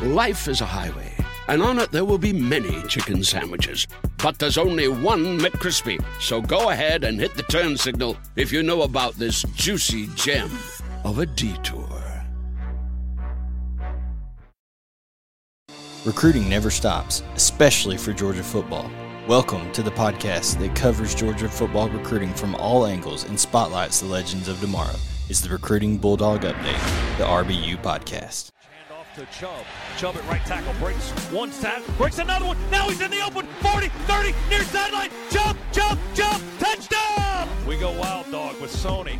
Life 0.00 0.48
is 0.48 0.60
a 0.60 0.66
highway, 0.66 1.14
and 1.48 1.62
on 1.62 1.78
it 1.78 1.90
there 1.90 2.04
will 2.04 2.18
be 2.18 2.32
many 2.32 2.82
chicken 2.88 3.22
sandwiches. 3.22 3.86
But 4.22 4.38
there's 4.38 4.58
only 4.58 4.88
one 4.88 5.38
McCrispy. 5.38 6.02
So 6.20 6.40
go 6.40 6.70
ahead 6.70 7.04
and 7.04 7.20
hit 7.20 7.34
the 7.34 7.42
turn 7.44 7.76
signal 7.76 8.16
if 8.36 8.52
you 8.52 8.62
know 8.62 8.82
about 8.82 9.14
this 9.14 9.42
juicy 9.54 10.08
gem 10.14 10.50
of 11.04 11.18
a 11.18 11.26
detour. 11.26 11.86
Recruiting 16.06 16.48
never 16.48 16.70
stops, 16.70 17.22
especially 17.34 17.98
for 17.98 18.14
Georgia 18.14 18.42
football. 18.42 18.90
Welcome 19.28 19.70
to 19.72 19.82
the 19.82 19.90
podcast 19.90 20.58
that 20.58 20.74
covers 20.74 21.14
Georgia 21.14 21.46
football 21.46 21.90
recruiting 21.90 22.32
from 22.32 22.54
all 22.54 22.86
angles 22.86 23.24
and 23.24 23.38
spotlights 23.38 24.00
the 24.00 24.06
legends 24.06 24.48
of 24.48 24.58
tomorrow. 24.60 24.96
It's 25.28 25.42
the 25.42 25.50
Recruiting 25.50 25.98
Bulldog 25.98 26.40
Update, 26.40 27.18
the 27.18 27.24
RBU 27.24 27.82
podcast. 27.82 28.48
To 29.16 29.26
Chubb. 29.26 29.64
Chubb 29.96 30.14
at 30.14 30.24
right 30.28 30.44
tackle 30.46 30.72
breaks 30.74 31.10
one 31.32 31.50
tackle, 31.50 31.92
breaks 31.94 32.18
another 32.18 32.46
one. 32.46 32.56
Now 32.70 32.88
he's 32.88 33.00
in 33.00 33.10
the 33.10 33.20
open. 33.24 33.44
40, 33.60 33.88
30, 33.88 34.34
near 34.48 34.62
sideline. 34.62 35.10
Chubb, 35.30 35.56
Chubb, 35.72 35.98
Chubb, 36.14 36.40
touchdown! 36.60 37.48
We 37.66 37.76
go 37.76 37.90
wild 37.98 38.30
dog 38.30 38.60
with 38.60 38.72
Sony. 38.72 39.18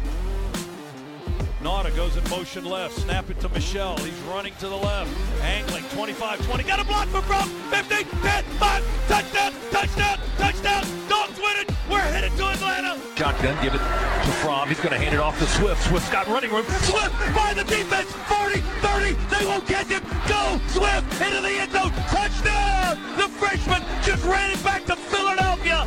Nauta 1.63 1.95
goes 1.95 2.17
in 2.17 2.25
motion 2.31 2.65
left. 2.65 2.99
Snap 3.01 3.29
it 3.29 3.39
to 3.41 3.49
Michel. 3.51 3.95
He's 3.99 4.19
running 4.23 4.55
to 4.61 4.69
the 4.69 4.77
left. 4.77 5.11
Angling 5.43 5.85
25 5.93 6.47
20. 6.47 6.65
Got 6.65 6.81
a 6.81 6.85
block 6.85 7.07
for 7.09 7.21
Brown. 7.23 7.49
15 7.69 8.07
10 8.07 8.45
5. 8.45 9.09
Touchdown. 9.09 9.53
Touchdown. 9.71 10.19
Touchdown. 10.39 10.85
Dogs 11.09 11.39
win 11.39 11.57
it. 11.61 11.71
We're 11.91 12.01
headed 12.01 12.33
to 12.39 12.47
Atlanta. 12.47 12.99
Shotgun. 13.15 13.63
Give 13.63 13.75
it 13.75 13.79
to 13.79 14.33
Fromm. 14.41 14.69
He's 14.69 14.81
going 14.81 14.93
to 14.93 14.99
hand 14.99 15.15
it 15.15 15.21
off 15.21 15.39
to 15.39 15.47
Swift. 15.47 15.83
Swift's 15.87 16.09
got 16.09 16.27
running 16.29 16.51
room. 16.51 16.65
Swift 16.65 17.13
by 17.35 17.53
the 17.53 17.65
defense. 17.65 18.11
40 18.11 18.61
30. 18.81 19.13
They 19.29 19.45
won't 19.45 19.67
catch 19.67 19.89
him. 19.89 20.03
Go. 20.29 20.59
Swift 20.69 21.21
into 21.21 21.43
the 21.43 21.61
end 21.61 21.73
zone. 21.73 21.93
Touchdown. 22.09 22.97
The 23.21 23.29
freshman 23.37 23.83
just 24.03 24.25
ran 24.25 24.51
it 24.51 24.65
back 24.65 24.87
to 24.87 24.97
Philadelphia. 24.97 25.87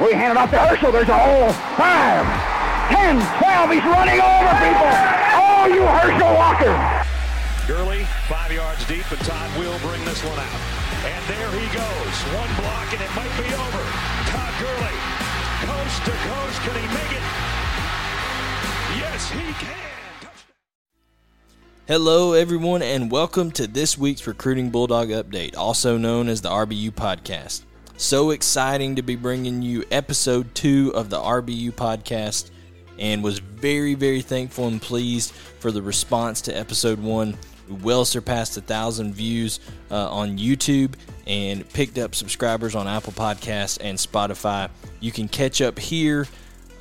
We 0.00 0.14
hand 0.14 0.32
it 0.32 0.36
off 0.38 0.50
to 0.52 0.58
Herschel. 0.58 0.90
There's 0.90 1.10
a 1.10 1.18
hole. 1.18 1.52
Five. 1.76 2.61
10, 2.92 3.16
12, 3.40 3.70
he's 3.72 3.84
running 3.88 4.20
over 4.20 4.52
people. 4.60 4.92
Oh, 5.32 5.64
you 5.64 5.80
Herschel 5.80 6.34
Walker. 6.36 6.76
Gurley, 7.66 8.04
five 8.28 8.52
yards 8.52 8.86
deep, 8.86 9.10
and 9.10 9.20
Todd 9.24 9.48
will 9.58 9.78
bring 9.78 10.04
this 10.04 10.22
one 10.22 10.38
out. 10.38 10.60
And 11.08 11.24
there 11.24 11.48
he 11.56 11.64
goes. 11.72 12.14
One 12.36 12.52
block, 12.60 12.92
and 12.92 13.00
it 13.00 13.08
might 13.16 13.32
be 13.40 13.48
over. 13.48 13.82
Todd 14.28 14.52
Gurley, 14.60 14.96
coast 15.64 16.04
to 16.04 16.10
coast. 16.10 16.60
Can 16.60 16.74
he 16.76 16.86
make 16.92 17.12
it? 17.16 17.24
Yes, 19.00 19.30
he 19.30 19.40
can. 19.64 20.28
Hello, 21.88 22.34
everyone, 22.34 22.82
and 22.82 23.10
welcome 23.10 23.50
to 23.52 23.66
this 23.66 23.96
week's 23.96 24.26
Recruiting 24.26 24.68
Bulldog 24.68 25.08
Update, 25.08 25.56
also 25.56 25.96
known 25.96 26.28
as 26.28 26.42
the 26.42 26.50
RBU 26.50 26.90
Podcast. 26.90 27.62
So 27.96 28.32
exciting 28.32 28.96
to 28.96 29.02
be 29.02 29.16
bringing 29.16 29.62
you 29.62 29.84
episode 29.90 30.54
two 30.54 30.92
of 30.94 31.08
the 31.08 31.18
RBU 31.18 31.72
Podcast 31.72 32.50
and 32.98 33.22
was 33.22 33.38
very, 33.38 33.94
very 33.94 34.22
thankful 34.22 34.68
and 34.68 34.80
pleased 34.80 35.32
for 35.32 35.70
the 35.70 35.82
response 35.82 36.40
to 36.42 36.56
episode 36.56 36.98
one. 36.98 37.36
We 37.68 37.76
well 37.76 38.04
surpassed 38.04 38.56
a 38.56 38.60
thousand 38.60 39.14
views 39.14 39.60
uh, 39.90 40.10
on 40.10 40.38
YouTube 40.38 40.94
and 41.26 41.68
picked 41.70 41.98
up 41.98 42.14
subscribers 42.14 42.74
on 42.74 42.88
Apple 42.88 43.12
Podcasts 43.12 43.78
and 43.80 43.96
Spotify. 43.96 44.70
You 45.00 45.12
can 45.12 45.28
catch 45.28 45.62
up 45.62 45.78
here 45.78 46.26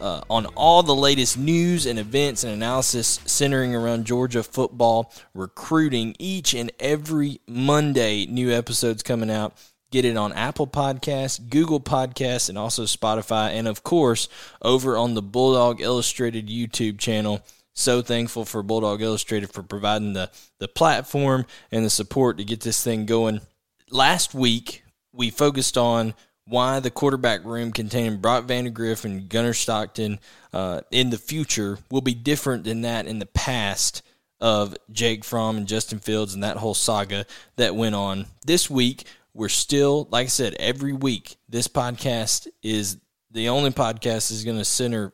uh, 0.01 0.21
on 0.29 0.47
all 0.47 0.81
the 0.83 0.95
latest 0.95 1.37
news 1.37 1.85
and 1.85 1.99
events 1.99 2.43
and 2.43 2.53
analysis 2.53 3.19
centering 3.25 3.75
around 3.75 4.05
Georgia 4.05 4.41
football 4.41 5.13
recruiting 5.33 6.15
each 6.17 6.53
and 6.53 6.71
every 6.79 7.39
Monday. 7.47 8.25
New 8.25 8.51
episodes 8.51 9.03
coming 9.03 9.29
out. 9.29 9.53
Get 9.91 10.05
it 10.05 10.15
on 10.15 10.31
Apple 10.33 10.67
Podcasts, 10.67 11.49
Google 11.49 11.81
Podcasts, 11.81 12.47
and 12.47 12.57
also 12.57 12.83
Spotify, 12.83 13.51
and 13.51 13.67
of 13.67 13.83
course, 13.83 14.29
over 14.61 14.97
on 14.97 15.13
the 15.13 15.23
Bulldawg 15.23 15.81
Illustrated 15.81 16.47
YouTube 16.47 16.97
channel. 16.97 17.41
So 17.73 18.01
thankful 18.01 18.45
for 18.45 18.63
Bulldawg 18.63 19.01
Illustrated 19.01 19.51
for 19.51 19.63
providing 19.63 20.13
the, 20.13 20.31
the 20.59 20.67
platform 20.67 21.45
and 21.71 21.85
the 21.85 21.89
support 21.89 22.37
to 22.37 22.45
get 22.45 22.61
this 22.61 22.83
thing 22.83 23.05
going. 23.05 23.41
Last 23.89 24.33
week, 24.33 24.83
we 25.11 25.29
focused 25.29 25.77
on 25.77 26.13
why 26.45 26.79
the 26.79 26.91
quarterback 26.91 27.43
room 27.43 27.71
containing 27.71 28.19
Brock 28.19 28.45
Vandagriff 28.45 29.05
and 29.05 29.29
Gunnar 29.29 29.53
Stockton 29.53 30.19
uh, 30.53 30.81
in 30.91 31.09
the 31.09 31.17
future 31.17 31.79
will 31.89 32.01
be 32.01 32.13
different 32.13 32.63
than 32.63 32.81
that 32.81 33.07
in 33.07 33.19
the 33.19 33.25
past 33.25 34.01
of 34.39 34.75
Jake 34.91 35.23
Fromm 35.23 35.57
and 35.57 35.67
Justin 35.67 35.99
Fields 35.99 36.33
and 36.33 36.43
that 36.43 36.57
whole 36.57 36.73
saga 36.73 37.25
that 37.57 37.75
went 37.75 37.95
on. 37.95 38.25
This 38.45 38.69
week, 38.69 39.05
we're 39.33 39.49
still, 39.49 40.07
like 40.11 40.25
I 40.25 40.29
said, 40.29 40.55
every 40.59 40.93
week, 40.93 41.37
this 41.47 41.67
podcast 41.67 42.47
is 42.61 42.97
the 43.31 43.49
only 43.49 43.71
podcast 43.71 44.31
is 44.31 44.43
going 44.43 44.57
to 44.57 44.65
center 44.65 45.13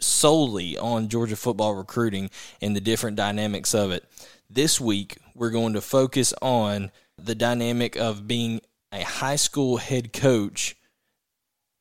solely 0.00 0.78
on 0.78 1.08
Georgia 1.08 1.36
football 1.36 1.74
recruiting 1.74 2.30
and 2.62 2.74
the 2.74 2.80
different 2.80 3.16
dynamics 3.16 3.74
of 3.74 3.90
it. 3.90 4.04
This 4.48 4.80
week, 4.80 5.18
we're 5.34 5.50
going 5.50 5.74
to 5.74 5.80
focus 5.80 6.32
on 6.40 6.90
the 7.18 7.34
dynamic 7.34 7.96
of 7.96 8.26
being 8.26 8.60
a 8.92 9.02
high 9.02 9.36
school 9.36 9.76
head 9.76 10.12
coach 10.12 10.76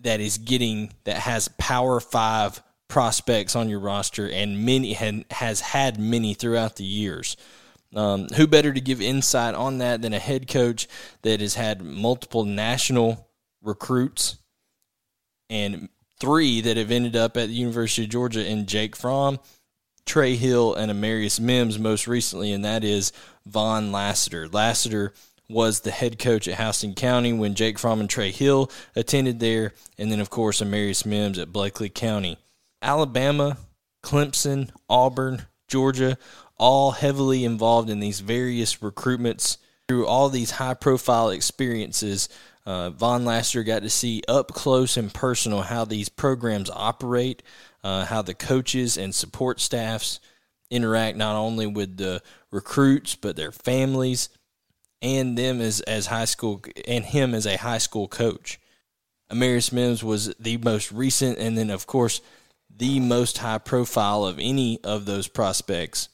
that 0.02 0.20
is 0.20 0.38
getting 0.38 0.94
that 1.06 1.18
has 1.18 1.48
power 1.58 2.00
five 2.00 2.62
prospects 2.88 3.56
on 3.56 3.70
your 3.70 3.80
roster 3.80 4.30
and 4.30 4.66
many 4.66 4.96
and 4.96 5.26
has 5.32 5.62
had 5.62 6.00
many 6.00 6.34
throughout 6.34 6.76
the 6.76 6.84
years. 6.84 7.38
Um, 7.96 8.28
who 8.36 8.46
better 8.46 8.72
to 8.72 8.82
give 8.82 9.02
insight 9.02 9.56
on 9.56 9.80
that 9.80 10.04
than 10.04 10.14
a 10.14 10.20
head 10.20 10.48
coach 10.48 10.88
that 11.24 11.40
has 11.40 11.56
had 11.56 11.82
multiple 11.82 12.46
national 12.46 13.28
recruits 13.64 14.38
and 15.50 15.90
three 16.20 16.62
that 16.62 16.78
have 16.78 16.92
ended 16.92 17.16
up 17.16 17.36
at 17.36 17.48
the 17.48 17.56
University 17.56 18.04
of 18.04 18.12
Georgia 18.12 18.46
in 18.46 18.68
Jake 18.68 18.96
Fromm, 18.96 19.40
Trey 20.06 20.36
Hill, 20.36 20.76
and 20.76 20.92
Amarius 20.92 21.40
Mims 21.40 21.80
most 21.80 22.08
recently, 22.08 22.52
and 22.52 22.64
that 22.66 22.84
is 22.84 23.12
Vaughn 23.46 23.92
Lassiter. 23.92 24.48
Lassiter 24.48 25.14
was 25.50 25.80
the 25.80 25.92
head 25.92 26.20
coach 26.20 26.48
at 26.48 26.60
Houston 26.60 26.94
County 26.94 27.34
when 27.34 27.56
Jake 27.56 27.80
Fromm 27.80 28.00
and 28.00 28.10
Trey 28.10 28.32
Hill 28.32 28.72
attended 28.96 29.40
there, 29.40 29.74
and 29.98 30.12
then, 30.12 30.20
of 30.20 30.30
course, 30.30 30.62
Amarius 30.62 31.06
Mims 31.06 31.40
at 31.40 31.52
Bleckley 31.52 31.94
County. 31.94 32.38
Alabama, 32.82 33.58
Clemson, 34.04 34.70
Auburn, 34.88 35.44
Georgia, 35.68 36.18
all 36.60 36.92
heavily 36.92 37.46
involved 37.46 37.90
in 37.90 38.00
these 38.00 38.20
various 38.20 38.78
recruitments 38.78 39.58
through 39.88 40.06
all 40.06 40.30
these 40.30 40.52
high 40.52 40.76
profile 40.76 41.30
experiences. 41.30 42.30
Uh, 42.66 42.92
Von 42.92 43.26
Lassiter 43.26 43.64
got 43.64 43.82
to 43.82 43.90
see 43.90 44.22
up 44.28 44.50
close 44.50 44.98
and 44.98 45.12
personal 45.12 45.62
how 45.62 45.86
these 45.86 46.10
programs 46.10 46.70
operate, 46.70 47.42
uh, 47.84 48.06
how 48.06 48.22
the 48.22 48.36
coaches 48.36 48.98
and 48.98 49.16
support 49.16 49.60
staffs 49.60 50.20
interact 50.70 51.18
not 51.18 51.36
only 51.36 51.66
with 51.66 51.98
the 51.98 52.22
recruits 52.52 53.16
but 53.16 53.36
their 53.36 53.52
families 53.52 54.30
and 55.02 55.38
them 55.38 55.62
as, 55.62 55.80
as 55.82 56.08
high 56.08 56.26
school 56.26 56.62
and 56.88 57.06
him 57.06 57.34
as 57.34 57.48
a 57.48 57.58
high 57.58 57.80
school 57.80 58.08
coach. 58.08 58.60
Amarius 59.32 59.72
Mims 59.72 60.04
was 60.04 60.34
the 60.40 60.58
most 60.58 60.92
recent 60.92 61.40
and 61.40 61.58
then 61.58 61.72
of 61.72 61.88
course 61.88 62.22
the 62.70 63.00
most 63.00 63.40
high 63.40 63.58
profile 63.58 64.26
of 64.26 64.38
any 64.40 64.80
of 64.84 65.06
those 65.06 65.28
prospects 65.28 66.10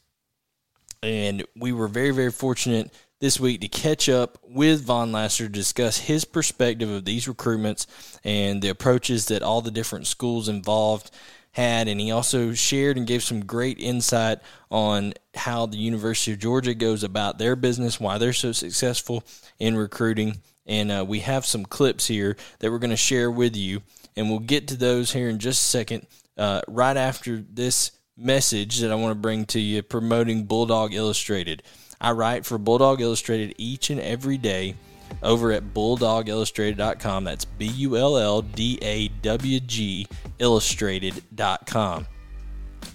and 1.01 1.45
we 1.55 1.71
were 1.71 1.87
very, 1.87 2.11
very 2.11 2.31
fortunate 2.31 2.91
this 3.19 3.39
week 3.39 3.61
to 3.61 3.67
catch 3.67 4.09
up 4.09 4.37
with 4.43 4.83
Von 4.83 5.11
Lassiter 5.11 5.47
to 5.47 5.51
discuss 5.51 5.97
his 5.97 6.25
perspective 6.25 6.89
of 6.89 7.05
these 7.05 7.27
recruitments 7.27 7.87
and 8.23 8.61
the 8.61 8.69
approaches 8.69 9.27
that 9.27 9.41
all 9.41 9.61
the 9.61 9.71
different 9.71 10.07
schools 10.07 10.49
involved 10.49 11.11
had. 11.51 11.87
And 11.87 11.99
he 11.99 12.11
also 12.11 12.53
shared 12.53 12.97
and 12.97 13.07
gave 13.07 13.23
some 13.23 13.45
great 13.45 13.79
insight 13.79 14.39
on 14.69 15.13
how 15.33 15.65
the 15.65 15.77
University 15.77 16.33
of 16.33 16.39
Georgia 16.39 16.75
goes 16.75 17.03
about 17.03 17.37
their 17.37 17.55
business, 17.55 17.99
why 17.99 18.17
they're 18.17 18.33
so 18.33 18.51
successful 18.51 19.23
in 19.59 19.77
recruiting. 19.77 20.41
And 20.65 20.91
uh, 20.91 21.05
we 21.07 21.19
have 21.21 21.45
some 21.45 21.65
clips 21.65 22.07
here 22.07 22.35
that 22.59 22.71
we're 22.71 22.79
going 22.79 22.89
to 22.89 22.97
share 22.97 23.31
with 23.31 23.55
you. 23.55 23.81
And 24.17 24.29
we'll 24.29 24.39
get 24.39 24.67
to 24.69 24.77
those 24.77 25.13
here 25.13 25.29
in 25.29 25.39
just 25.39 25.61
a 25.61 25.69
second, 25.69 26.07
uh, 26.37 26.61
right 26.67 26.97
after 26.97 27.37
this 27.37 27.91
message 28.17 28.79
that 28.79 28.91
I 28.91 28.95
want 28.95 29.11
to 29.11 29.19
bring 29.19 29.45
to 29.47 29.59
you 29.59 29.83
promoting 29.83 30.47
Bulldawg 30.47 30.93
Illustrated. 30.93 31.63
I 31.99 32.11
write 32.11 32.45
for 32.45 32.57
Bulldawg 32.57 32.99
Illustrated 32.99 33.55
each 33.57 33.89
and 33.89 33.99
every 33.99 34.37
day 34.37 34.75
over 35.21 35.51
at 35.51 35.73
bulldawgillustrated.com. 35.73 37.23
That's 37.23 37.45
B 37.45 37.65
U 37.65 37.97
L 37.97 38.17
L 38.17 38.41
D 38.41 38.79
A 38.81 39.07
W 39.07 39.59
G 39.59 40.07
illustrated.com. 40.39 42.07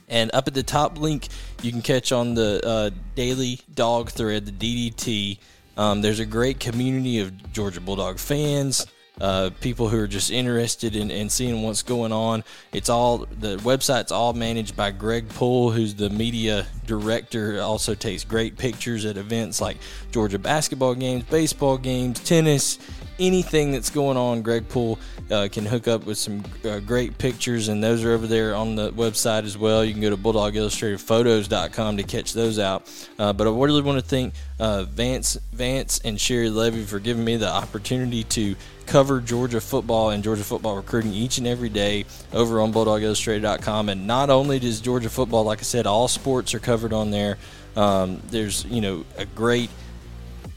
And 0.08 0.30
up 0.34 0.48
at 0.48 0.54
the 0.54 0.62
top 0.62 0.98
link, 0.98 1.28
you 1.62 1.70
can 1.70 1.82
catch 1.82 2.12
on 2.12 2.34
the 2.34 2.60
uh, 2.66 2.90
daily 3.14 3.60
dog 3.74 4.10
thread, 4.10 4.46
the 4.46 4.90
DDT. 4.90 5.38
Um, 5.76 6.02
there's 6.02 6.18
a 6.18 6.26
great 6.26 6.58
community 6.58 7.20
of 7.20 7.52
Georgia 7.52 7.80
Bulldog 7.80 8.18
fans, 8.18 8.86
uh, 9.20 9.50
people 9.60 9.88
who 9.88 9.98
are 9.98 10.06
just 10.06 10.30
interested 10.30 10.96
in, 10.96 11.10
in 11.10 11.28
seeing 11.28 11.62
what's 11.62 11.82
going 11.82 12.12
on. 12.12 12.42
It's 12.72 12.88
all 12.88 13.18
the 13.18 13.56
website's 13.58 14.12
all 14.12 14.32
managed 14.32 14.76
by 14.76 14.90
Greg 14.90 15.28
Poole, 15.28 15.70
who's 15.70 15.94
the 15.94 16.10
media 16.10 16.66
director. 16.86 17.60
Also 17.60 17.94
takes 17.94 18.24
great 18.24 18.56
pictures 18.56 19.04
at 19.04 19.16
events 19.16 19.60
like 19.60 19.76
Georgia 20.10 20.38
basketball 20.38 20.94
games, 20.94 21.24
baseball 21.24 21.76
games, 21.78 22.20
tennis, 22.20 22.78
anything 23.20 23.70
that's 23.70 23.90
going 23.90 24.16
on. 24.16 24.42
Greg 24.42 24.68
Poole 24.68 24.98
uh, 25.30 25.48
can 25.52 25.64
hook 25.66 25.86
up 25.86 26.06
with 26.06 26.18
some 26.18 26.42
uh, 26.64 26.80
great 26.80 27.18
pictures, 27.18 27.68
and 27.68 27.84
those 27.84 28.04
are 28.04 28.12
over 28.12 28.26
there 28.26 28.54
on 28.54 28.74
the 28.74 28.90
website 28.92 29.44
as 29.44 29.56
well. 29.56 29.84
You 29.84 29.92
can 29.92 30.02
go 30.02 30.10
to 30.10 30.16
BulldawgIllustratedPhotos.com 30.16 31.96
to 31.98 32.02
catch 32.02 32.32
those 32.32 32.58
out. 32.58 32.90
Uh, 33.18 33.32
but 33.32 33.46
I 33.46 33.50
really 33.50 33.82
want 33.82 34.00
to 34.00 34.04
thank 34.04 34.34
uh, 34.58 34.84
Vance, 34.84 35.38
Vance 35.52 36.00
and 36.04 36.20
Sherry 36.20 36.50
Levy 36.50 36.84
for 36.84 36.98
giving 36.98 37.24
me 37.24 37.36
the 37.36 37.48
opportunity 37.48 38.24
to 38.24 38.56
cover 38.86 39.20
Georgia 39.20 39.60
football 39.60 40.10
and 40.10 40.24
Georgia 40.24 40.42
football 40.42 40.74
recruiting 40.74 41.12
each 41.12 41.38
and 41.38 41.46
every 41.46 41.68
day 41.68 42.06
over 42.32 42.60
on 42.60 42.72
BulldawgIllustrated.com. 42.72 43.88
And 43.88 44.06
not 44.06 44.30
only 44.30 44.58
does 44.58 44.80
Georgia 44.80 45.10
football, 45.10 45.44
like 45.44 45.60
I 45.60 45.62
said, 45.62 45.86
all 45.86 46.08
sports 46.08 46.54
are 46.54 46.58
covered 46.58 46.92
on 46.92 47.10
there. 47.10 47.38
Um, 47.76 48.20
there's 48.26 48.64
you 48.64 48.80
know 48.80 49.04
a 49.16 49.24
great, 49.24 49.70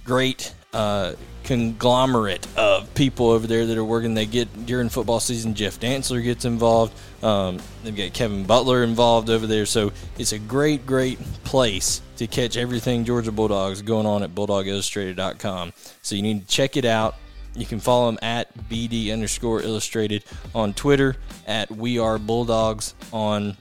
great 0.04 0.54
uh, 0.74 1.14
conglomerate 1.44 2.48
of 2.58 2.94
people 2.94 3.30
over 3.30 3.48
there 3.48 3.66
that 3.66 3.78
are 3.78 3.84
working. 3.86 4.14
They 4.14 4.26
get 4.26 4.66
during 4.66 4.90
football 4.90 5.20
season. 5.20 5.54
Jeff 5.54 5.80
Dantzler 5.80 6.24
gets 6.24 6.46
involved. 6.46 6.94
Um, 7.24 7.60
they've 7.84 7.96
got 7.96 8.14
Kevin 8.14 8.46
Butler 8.46 8.84
involved 8.84 9.30
over 9.30 9.48
there. 9.48 9.66
So 9.66 9.92
it's 10.18 10.32
a 10.32 10.40
great, 10.40 10.86
great 10.86 11.20
place 11.44 12.02
to 12.18 12.28
catch 12.28 12.58
everything 12.58 13.06
Georgia 13.06 13.32
Bulldogs 13.32 13.82
going 13.82 14.06
on 14.06 14.24
at 14.24 14.34
BulldawgIllustrated.com. 14.34 15.74
So 16.02 16.16
you 16.16 16.22
need 16.22 16.42
to 16.42 16.48
check 16.48 16.78
it 16.78 16.86
out. 16.86 17.16
You 17.56 17.66
can 17.66 17.80
follow 17.80 18.08
them 18.08 18.20
at 18.22 18.54
BD 18.70 19.14
underscore 19.14 19.62
illustrated 19.62 20.24
on 20.56 20.74
Twitter, 20.74 21.18
at 21.46 21.70
We 21.70 22.00
Are 22.00 22.18
Bulldogs 22.18 22.96
on 23.12 23.58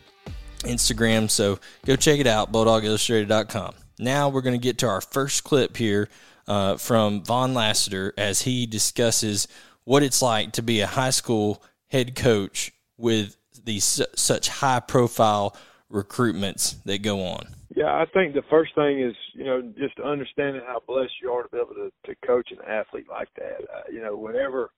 Instagram. 0.61 1.31
So 1.31 1.59
go 1.85 1.97
check 1.97 2.19
it 2.19 2.27
out, 2.27 2.53
BulldawgIllustrated.com. 2.53 3.75
Now 3.99 4.31
we're 4.31 4.41
going 4.41 4.59
to 4.59 4.63
get 4.63 4.79
to 4.79 4.89
our 4.89 5.01
first 5.01 5.45
clip 5.45 5.77
here 5.77 6.09
uh, 6.47 6.77
from 6.77 7.23
Von 7.23 7.55
Lassiter 7.55 8.13
as 8.17 8.43
he 8.43 8.67
discusses 8.67 9.49
what 9.85 10.03
it's 10.03 10.23
like 10.23 10.53
to 10.53 10.63
be 10.63 10.81
a 10.81 10.87
high 10.87 11.11
school 11.11 11.63
head 11.89 12.15
coach 12.15 12.73
with 12.97 13.37
these 13.65 14.01
such 14.15 14.49
high 14.49 14.81
profile 14.81 15.57
recruitments 15.91 16.83
that 16.85 17.03
go 17.03 17.25
on. 17.25 17.47
Yeah, 17.75 17.93
I 17.93 18.05
think 18.13 18.35
the 18.35 18.43
first 18.51 18.75
thing 18.75 19.01
is, 19.01 19.15
you 19.35 19.45
know, 19.45 19.63
just 19.79 19.99
understanding 20.01 20.63
how 20.67 20.83
blessed 20.87 21.13
you 21.23 21.31
are 21.31 21.43
to 21.43 21.49
be 21.49 21.57
able 21.57 21.75
to, 21.75 21.91
to 22.07 22.27
coach 22.27 22.51
an 22.51 22.59
athlete 22.67 23.07
like 23.11 23.29
that. 23.37 23.63
Uh, 23.63 23.91
you 23.91 24.03
know, 24.03 24.17
whenever 24.17 24.71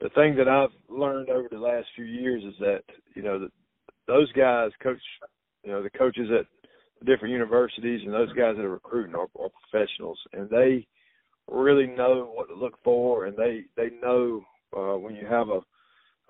the 0.00 0.08
thing 0.10 0.34
that 0.36 0.48
I've 0.48 0.70
learned 0.88 1.30
over 1.30 1.48
the 1.50 1.58
last 1.58 1.86
few 1.94 2.04
years 2.04 2.42
is 2.42 2.54
that, 2.58 2.82
you 3.14 3.22
know, 3.22 3.48
those 4.06 4.30
guys 4.32 4.70
coach, 4.82 5.00
you 5.62 5.70
know, 5.70 5.82
the 5.82 5.90
coaches 5.90 6.28
at 6.36 6.46
different 7.06 7.32
universities 7.32 8.00
and 8.04 8.12
those 8.12 8.32
guys 8.32 8.56
that 8.56 8.64
are 8.64 8.70
recruiting 8.70 9.14
are, 9.14 9.28
are 9.38 9.50
professionals 9.70 10.18
and 10.32 10.48
they 10.50 10.86
really 11.48 11.86
know 11.86 12.30
what 12.34 12.48
to 12.48 12.54
look 12.54 12.78
for 12.82 13.26
and 13.26 13.36
they, 13.36 13.64
they 13.76 13.90
know, 14.02 14.42
uh, 14.76 14.98
when 14.98 15.14
you 15.14 15.26
have 15.26 15.48
a, 15.48 15.60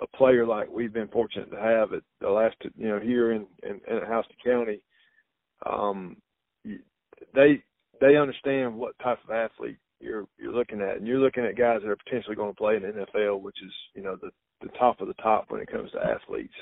a 0.00 0.06
player 0.16 0.46
like 0.46 0.68
we've 0.70 0.92
been 0.92 1.08
fortunate 1.08 1.50
to 1.50 1.60
have 1.60 1.92
at 1.92 2.02
the 2.20 2.28
last, 2.28 2.56
you 2.76 2.88
know, 2.88 3.00
here 3.00 3.32
in, 3.32 3.46
in, 3.62 3.80
in 3.88 4.00
Houston 4.06 4.36
County, 4.44 4.80
um, 5.66 6.16
they 7.34 7.62
they 8.00 8.16
understand 8.16 8.74
what 8.74 8.98
type 8.98 9.18
of 9.24 9.30
athlete 9.30 9.78
you're 10.00 10.26
you're 10.38 10.52
looking 10.52 10.80
at, 10.80 10.96
and 10.96 11.06
you're 11.06 11.18
looking 11.18 11.44
at 11.44 11.56
guys 11.56 11.80
that 11.82 11.90
are 11.90 11.96
potentially 11.96 12.36
going 12.36 12.52
to 12.52 12.56
play 12.56 12.76
in 12.76 12.82
the 12.82 12.88
NFL, 12.88 13.40
which 13.40 13.56
is 13.64 13.72
you 13.94 14.02
know 14.02 14.16
the 14.20 14.30
the 14.60 14.68
top 14.78 15.00
of 15.00 15.08
the 15.08 15.14
top 15.14 15.46
when 15.48 15.60
it 15.60 15.70
comes 15.70 15.90
to 15.92 16.04
athletes. 16.04 16.54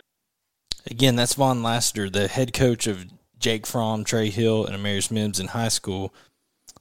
Again, 0.91 1.17
that's 1.17 1.35
Von 1.35 1.63
Lassiter, 1.63 2.11
the 2.11 2.29
head 2.29 2.53
coach 2.53 2.87
of 2.87 3.07
Jake 3.39 3.67
Fromm, 3.67 4.05
Trey 4.05 4.31
Hill, 4.31 4.67
and 4.67 4.77
Amarius 4.77 5.11
Mims 5.11 5.39
in 5.39 5.49
high 5.49 5.69
school. 5.69 6.13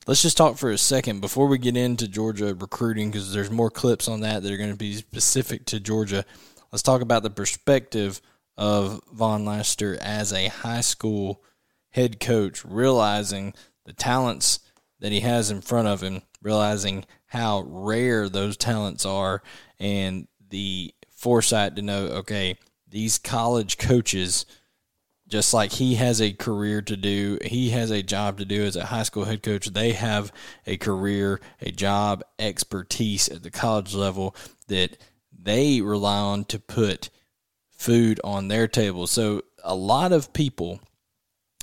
Let's 0.07 0.23
just 0.23 0.35
talk 0.35 0.57
for 0.57 0.71
a 0.71 0.79
second 0.79 1.21
before 1.21 1.45
we 1.45 1.59
get 1.59 1.77
into 1.77 2.07
Georgia 2.07 2.55
recruiting 2.55 3.11
because 3.11 3.33
there's 3.33 3.51
more 3.51 3.69
clips 3.69 4.07
on 4.07 4.21
that 4.21 4.41
that 4.41 4.51
are 4.51 4.57
going 4.57 4.71
to 4.71 4.75
be 4.75 4.95
specific 4.95 5.65
to 5.67 5.79
Georgia. 5.79 6.25
Let's 6.71 6.81
talk 6.81 7.01
about 7.01 7.21
the 7.21 7.29
perspective 7.29 8.19
of 8.57 8.99
Von 9.13 9.45
Lassiter 9.45 9.99
as 10.01 10.33
a 10.33 10.47
high 10.47 10.81
school 10.81 11.43
head 11.91 12.19
coach 12.19 12.65
realizing 12.65 13.53
the 13.85 13.93
talents 13.93 14.61
that 15.01 15.11
he 15.11 15.19
has 15.19 15.51
in 15.51 15.61
front 15.61 15.87
of 15.87 16.01
him, 16.01 16.23
realizing 16.41 17.05
how 17.27 17.63
rare 17.67 18.27
those 18.27 18.57
talents 18.57 19.05
are, 19.05 19.43
and 19.79 20.27
the 20.49 20.95
foresight 21.11 21.75
to 21.75 21.83
know, 21.83 22.05
okay, 22.07 22.57
these 22.87 23.19
college 23.19 23.77
coaches, 23.77 24.47
just 25.31 25.53
like 25.53 25.71
he 25.71 25.95
has 25.95 26.21
a 26.21 26.33
career 26.33 26.81
to 26.81 26.97
do, 26.97 27.39
he 27.43 27.69
has 27.69 27.89
a 27.89 28.03
job 28.03 28.37
to 28.37 28.45
do 28.45 28.63
as 28.63 28.75
a 28.75 28.85
high 28.85 29.03
school 29.03 29.23
head 29.23 29.41
coach. 29.41 29.67
They 29.67 29.93
have 29.93 30.31
a 30.67 30.75
career, 30.75 31.39
a 31.61 31.71
job, 31.71 32.21
expertise 32.37 33.29
at 33.29 33.41
the 33.41 33.49
college 33.49 33.95
level 33.95 34.35
that 34.67 34.97
they 35.31 35.79
rely 35.79 36.17
on 36.17 36.43
to 36.45 36.59
put 36.59 37.09
food 37.71 38.19
on 38.25 38.49
their 38.49 38.67
table. 38.67 39.07
So 39.07 39.43
a 39.63 39.73
lot 39.73 40.11
of 40.11 40.33
people 40.33 40.81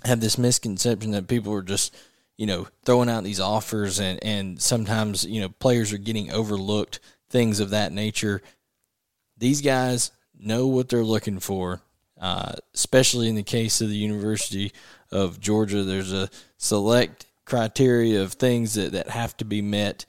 have 0.05 0.21
this 0.21 0.39
misconception 0.39 1.11
that 1.11 1.29
people 1.29 1.53
are 1.53 1.63
just 1.63 1.95
you 2.37 2.47
know 2.47 2.69
throwing 2.85 3.11
out 3.11 3.25
these 3.25 3.41
offers 3.41 3.99
and 3.99 4.23
and 4.23 4.63
sometimes 4.63 5.25
you 5.25 5.41
know 5.41 5.49
players 5.49 5.93
are 5.93 5.99
getting 5.99 6.31
overlooked 6.31 7.01
things 7.29 7.59
of 7.59 7.71
that 7.71 7.93
nature 7.93 8.41
these 9.37 9.61
guys 9.61 10.13
know 10.39 10.69
what 10.69 10.89
they're 10.89 11.03
looking 11.03 11.41
for 11.41 11.83
uh, 12.21 12.53
especially 12.75 13.29
in 13.29 13.35
the 13.35 13.43
case 13.43 13.81
of 13.81 13.89
the 13.89 13.97
university 13.97 14.73
of 15.11 15.41
georgia 15.41 15.83
there's 15.83 16.13
a 16.13 16.29
select 16.57 17.27
criteria 17.45 18.23
of 18.23 18.33
things 18.35 18.75
that, 18.75 18.93
that 18.93 19.09
have 19.09 19.37
to 19.37 19.45
be 19.45 19.63
met 19.63 20.05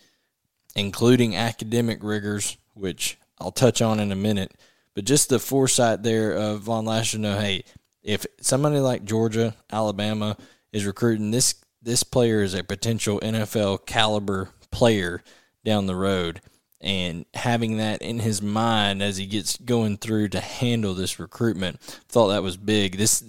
including 0.76 1.36
academic 1.36 2.00
rigors 2.02 2.58
which 2.74 3.18
i'll 3.40 3.52
touch 3.52 3.82
on 3.82 4.00
in 4.00 4.12
a 4.12 4.16
minute. 4.16 4.54
But 4.96 5.06
just 5.06 5.30
the 5.30 5.40
foresight 5.40 6.04
there 6.04 6.34
of 6.34 6.62
von 6.62 6.84
Lassiter 6.84 7.20
know 7.20 7.40
hey 7.40 7.64
if 8.04 8.26
somebody 8.42 8.80
like 8.80 9.04
Georgia, 9.04 9.56
Alabama 9.72 10.38
is 10.72 10.86
recruiting 10.86 11.32
this 11.32 11.56
this 11.82 12.04
player 12.04 12.42
is 12.42 12.54
a 12.54 12.64
potential 12.64 13.20
NFL 13.20 13.86
caliber 13.86 14.50
player 14.72 15.24
down 15.64 15.86
the 15.86 15.96
road 15.96 16.42
and 16.82 17.26
having 17.34 17.78
that 17.78 18.02
in 18.02 18.20
his 18.20 18.42
mind 18.42 19.02
as 19.02 19.18
he 19.18 19.26
gets 19.26 19.58
going 19.58 19.98
through 19.98 20.30
to 20.30 20.40
handle 20.40 20.94
this 20.94 21.20
recruitment 21.20 21.80
thought 22.08 22.30
that 22.30 22.44
was 22.44 22.58
big 22.58 22.98
this 22.98 23.22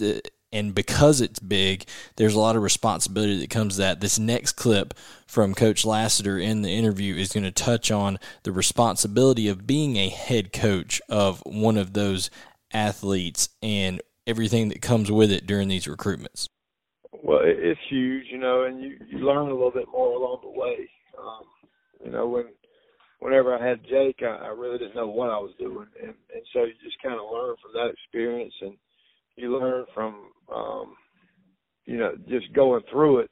and 0.52 0.74
because 0.74 1.20
it's 1.20 1.40
big 1.40 1.84
there's 2.16 2.34
a 2.34 2.40
lot 2.40 2.56
of 2.56 2.62
responsibility 2.62 3.38
that 3.38 3.50
comes 3.50 3.76
that 3.76 4.00
this 4.00 4.18
next 4.18 4.52
clip 4.52 4.94
from 5.26 5.54
coach 5.54 5.84
Lassiter 5.84 6.38
in 6.38 6.62
the 6.62 6.70
interview 6.70 7.16
is 7.16 7.32
going 7.32 7.44
to 7.44 7.50
touch 7.50 7.90
on 7.90 8.18
the 8.44 8.52
responsibility 8.52 9.48
of 9.48 9.66
being 9.66 9.96
a 9.96 10.08
head 10.08 10.52
coach 10.52 11.00
of 11.08 11.42
one 11.44 11.76
of 11.76 11.92
those 11.92 12.30
athletes 12.72 13.48
and 13.62 14.00
everything 14.26 14.68
that 14.68 14.80
comes 14.80 15.10
with 15.10 15.30
it 15.32 15.46
during 15.46 15.68
these 15.68 15.86
recruitments? 15.86 16.48
Well, 17.22 17.40
it's 17.42 17.80
huge, 17.88 18.26
you 18.30 18.38
know, 18.38 18.64
and 18.64 18.80
you 18.80 18.96
you 19.08 19.18
learn 19.18 19.48
a 19.48 19.52
little 19.52 19.72
bit 19.72 19.88
more 19.92 20.16
along 20.16 20.40
the 20.42 20.58
way. 20.58 20.88
Um, 21.18 21.44
you 22.04 22.10
know, 22.10 22.26
when 22.28 22.46
whenever 23.20 23.56
I 23.56 23.66
had 23.66 23.84
Jake, 23.84 24.20
I, 24.22 24.46
I 24.46 24.48
really 24.48 24.78
didn't 24.78 24.96
know 24.96 25.08
what 25.08 25.30
I 25.30 25.38
was 25.38 25.52
doing, 25.58 25.86
and 26.00 26.14
and 26.34 26.42
so 26.52 26.64
you 26.64 26.72
just 26.82 27.00
kind 27.02 27.14
of 27.14 27.30
learn 27.32 27.54
from 27.62 27.72
that 27.74 27.92
experience, 27.92 28.54
and 28.60 28.76
you 29.36 29.56
learn 29.58 29.84
from 29.94 30.32
um, 30.54 30.94
you 31.84 31.96
know 31.96 32.12
just 32.28 32.52
going 32.52 32.82
through 32.90 33.20
it. 33.20 33.30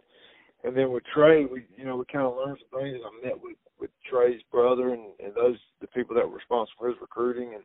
And 0.65 0.77
then 0.77 0.91
with 0.91 1.05
Trey, 1.15 1.45
we 1.45 1.65
you 1.77 1.85
know 1.85 1.97
we 1.97 2.05
kind 2.13 2.27
of 2.27 2.37
learned 2.37 2.59
some 2.71 2.81
things. 2.81 2.99
I 3.05 3.27
met 3.27 3.41
with 3.41 3.57
with 3.81 3.91
Trey's 4.11 4.43
brother 4.53 4.95
and 4.95 5.13
and 5.25 5.35
those 5.35 5.57
the 5.81 5.87
people 5.89 6.15
that 6.17 6.29
were 6.29 6.37
responsible 6.37 6.79
for 6.79 6.89
his 6.89 7.01
recruiting, 7.01 7.55
and 7.55 7.65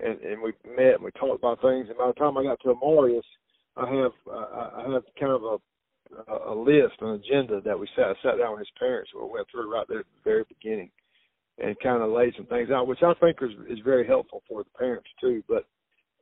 and 0.00 0.20
and 0.20 0.42
we 0.42 0.52
met 0.76 0.94
and 0.94 1.04
we 1.04 1.10
talked 1.12 1.38
about 1.38 1.60
things. 1.62 1.88
And 1.88 1.98
by 1.98 2.08
the 2.08 2.14
time 2.14 2.36
I 2.36 2.42
got 2.44 2.60
to 2.60 2.74
Amarius, 2.74 3.22
I 3.76 3.86
have 3.88 4.12
uh, 4.30 4.70
I 4.76 4.92
have 4.92 5.02
kind 5.18 5.32
of 5.32 5.42
a 5.44 5.56
a 6.28 6.54
list, 6.54 6.94
an 7.00 7.10
agenda 7.10 7.60
that 7.60 7.78
we 7.78 7.88
sat 7.94 8.16
sat 8.22 8.38
down 8.38 8.52
with 8.52 8.60
his 8.60 8.78
parents. 8.78 9.10
We 9.14 9.28
went 9.30 9.46
through 9.50 9.72
right 9.72 9.86
there 9.88 10.00
at 10.00 10.06
the 10.06 10.30
very 10.30 10.44
beginning, 10.48 10.90
and 11.60 11.78
kind 11.80 12.02
of 12.02 12.10
laid 12.10 12.34
some 12.36 12.46
things 12.46 12.70
out, 12.70 12.86
which 12.86 13.02
I 13.02 13.12
think 13.20 13.38
is 13.42 13.50
is 13.68 13.78
very 13.84 14.06
helpful 14.06 14.42
for 14.48 14.64
the 14.64 14.70
parents 14.78 15.08
too. 15.20 15.42
But 15.48 15.66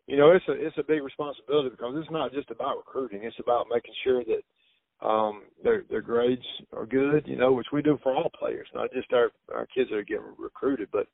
you 0.06 0.16
know, 0.16 0.30
it's 0.32 0.48
a 0.48 0.52
it's 0.52 0.78
a 0.78 0.82
big 0.82 1.02
responsibility 1.02 1.70
because 1.70 1.94
it's 1.96 2.10
not 2.10 2.32
just 2.32 2.50
about 2.50 2.78
recruiting. 2.78 3.24
It's 3.24 3.38
about 3.38 3.66
making 3.70 3.94
sure 4.04 4.22
that 4.24 5.06
um, 5.06 5.42
their 5.62 5.84
their 5.90 6.00
grades 6.00 6.42
are 6.72 6.86
good. 6.86 7.26
You 7.26 7.36
know, 7.36 7.52
which 7.52 7.68
we 7.72 7.82
do 7.82 7.98
for 8.02 8.14
all 8.14 8.30
players, 8.38 8.68
not 8.74 8.92
just 8.92 9.12
our 9.12 9.30
our 9.54 9.66
kids 9.66 9.90
that 9.90 9.96
are 9.96 10.02
getting 10.02 10.34
recruited. 10.38 10.88
But 10.92 11.06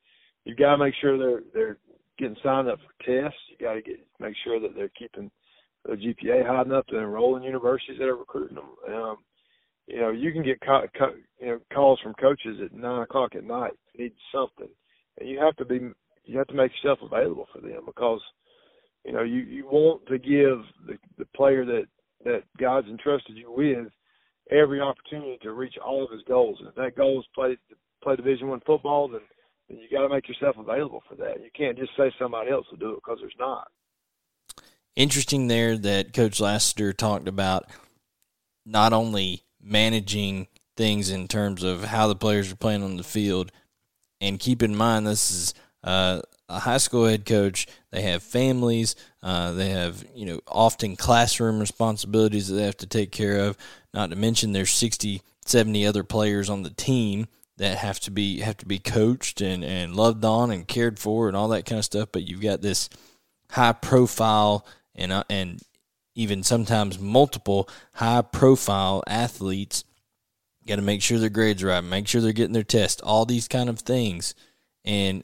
you've 0.43 0.57
got 0.57 0.71
to 0.71 0.77
make 0.77 0.93
sure 1.01 1.17
they're 1.17 1.43
they're 1.53 1.77
getting 2.17 2.37
signed 2.43 2.69
up 2.69 2.79
for 2.79 3.05
tests. 3.05 3.39
You 3.49 3.65
got 3.65 3.73
to 3.73 3.81
get 3.81 3.99
make 4.19 4.35
sure 4.43 4.59
that 4.59 4.75
they're 4.75 4.91
keeping 4.97 5.29
their 5.85 5.97
GPA 5.97 6.47
high 6.47 6.61
enough 6.61 6.87
to 6.87 6.97
enroll 6.97 7.35
in 7.35 7.43
universities 7.43 7.97
that 7.99 8.07
are 8.07 8.15
recruiting 8.15 8.55
them. 8.55 8.93
Um, 8.93 9.17
you 9.87 9.99
know, 9.99 10.11
you 10.11 10.31
can 10.31 10.43
get 10.43 10.61
co- 10.61 10.87
co- 10.97 11.15
you 11.39 11.47
know 11.47 11.59
calls 11.73 11.99
from 12.01 12.13
coaches 12.15 12.59
at 12.63 12.73
nine 12.73 13.01
o'clock 13.03 13.35
at 13.35 13.43
night 13.43 13.73
need 13.97 14.13
something, 14.33 14.69
and 15.19 15.29
you 15.29 15.39
have 15.39 15.55
to 15.57 15.65
be 15.65 15.79
you 16.25 16.37
have 16.37 16.47
to 16.47 16.55
make 16.55 16.71
yourself 16.71 16.99
available 17.03 17.47
for 17.53 17.61
them 17.61 17.83
because 17.85 18.21
you 19.05 19.13
know 19.13 19.23
you 19.23 19.41
you 19.41 19.65
want 19.65 20.05
to 20.07 20.17
give 20.17 20.59
the 20.87 20.97
the 21.17 21.25
player 21.35 21.65
that 21.65 21.85
that 22.23 22.43
God's 22.57 22.87
entrusted 22.87 23.37
you 23.37 23.51
with 23.51 23.87
every 24.51 24.81
opportunity 24.81 25.37
to 25.41 25.53
reach 25.53 25.75
all 25.83 26.03
of 26.03 26.11
his 26.11 26.21
goals. 26.27 26.57
And 26.59 26.69
if 26.69 26.75
that 26.75 26.95
goal 26.95 27.19
is 27.19 27.25
play 27.35 27.57
play 28.03 28.15
Division 28.15 28.47
One 28.47 28.61
football, 28.65 29.07
then 29.07 29.21
then 29.69 29.77
you 29.77 29.89
got 29.95 30.07
to 30.07 30.13
make 30.13 30.27
yourself 30.27 30.55
available 30.57 31.03
for 31.07 31.15
that. 31.15 31.41
You 31.43 31.49
can't 31.55 31.77
just 31.77 31.91
say 31.97 32.11
somebody 32.19 32.51
else 32.51 32.65
will 32.71 32.77
do 32.77 32.91
it 32.91 33.01
because 33.03 33.19
there's 33.21 33.33
not. 33.39 33.67
Interesting 34.95 35.47
there 35.47 35.77
that 35.77 36.13
Coach 36.13 36.39
Lassiter 36.39 36.93
talked 36.93 37.27
about 37.27 37.65
not 38.65 38.93
only 38.93 39.44
managing 39.65 40.47
things 40.77 41.09
in 41.09 41.27
terms 41.27 41.63
of 41.63 41.83
how 41.83 42.07
the 42.07 42.15
players 42.15 42.51
are 42.51 42.55
playing 42.55 42.83
on 42.83 42.97
the 42.97 43.03
field, 43.03 43.51
and 44.21 44.39
keep 44.39 44.63
in 44.63 44.75
mind 44.75 45.07
this 45.07 45.31
is 45.31 45.53
uh, 45.83 46.21
a 46.47 46.59
high 46.59 46.77
school 46.77 47.05
head 47.05 47.25
coach. 47.25 47.67
They 47.91 48.01
have 48.03 48.23
families. 48.23 48.95
Uh, 49.21 49.51
they 49.51 49.69
have 49.69 50.05
you 50.13 50.25
know 50.25 50.39
often 50.47 50.95
classroom 50.95 51.59
responsibilities 51.59 52.47
that 52.47 52.55
they 52.55 52.65
have 52.65 52.77
to 52.77 52.87
take 52.87 53.11
care 53.11 53.39
of. 53.39 53.57
Not 53.93 54.09
to 54.11 54.15
mention 54.15 54.51
there's 54.51 54.71
60, 54.71 55.21
70 55.45 55.85
other 55.85 56.03
players 56.03 56.49
on 56.49 56.63
the 56.63 56.69
team 56.69 57.27
that 57.57 57.77
have 57.77 57.99
to 58.01 58.11
be 58.11 58.41
have 58.41 58.57
to 58.57 58.65
be 58.65 58.79
coached 58.79 59.41
and, 59.41 59.63
and 59.63 59.95
loved 59.95 60.23
on 60.25 60.51
and 60.51 60.67
cared 60.67 60.99
for 60.99 61.27
and 61.27 61.37
all 61.37 61.47
that 61.49 61.65
kind 61.65 61.79
of 61.79 61.85
stuff. 61.85 62.09
But 62.11 62.23
you've 62.23 62.41
got 62.41 62.61
this 62.61 62.89
high 63.51 63.73
profile 63.73 64.65
and 64.93 65.11
uh, 65.11 65.23
and 65.29 65.61
even 66.15 66.43
sometimes 66.43 66.97
multiple 66.97 67.69
high 67.93 68.21
profile 68.21 69.03
athletes. 69.07 69.83
Got 70.65 70.77
to 70.77 70.81
make 70.81 71.01
sure 71.01 71.19
their 71.19 71.29
grades 71.29 71.61
are 71.61 71.67
right, 71.67 71.83
make 71.83 72.07
sure 72.07 72.21
they're 72.21 72.31
getting 72.31 72.53
their 72.53 72.63
test, 72.63 73.01
all 73.01 73.25
these 73.25 73.47
kind 73.47 73.69
of 73.69 73.79
things. 73.79 74.33
And 74.83 75.23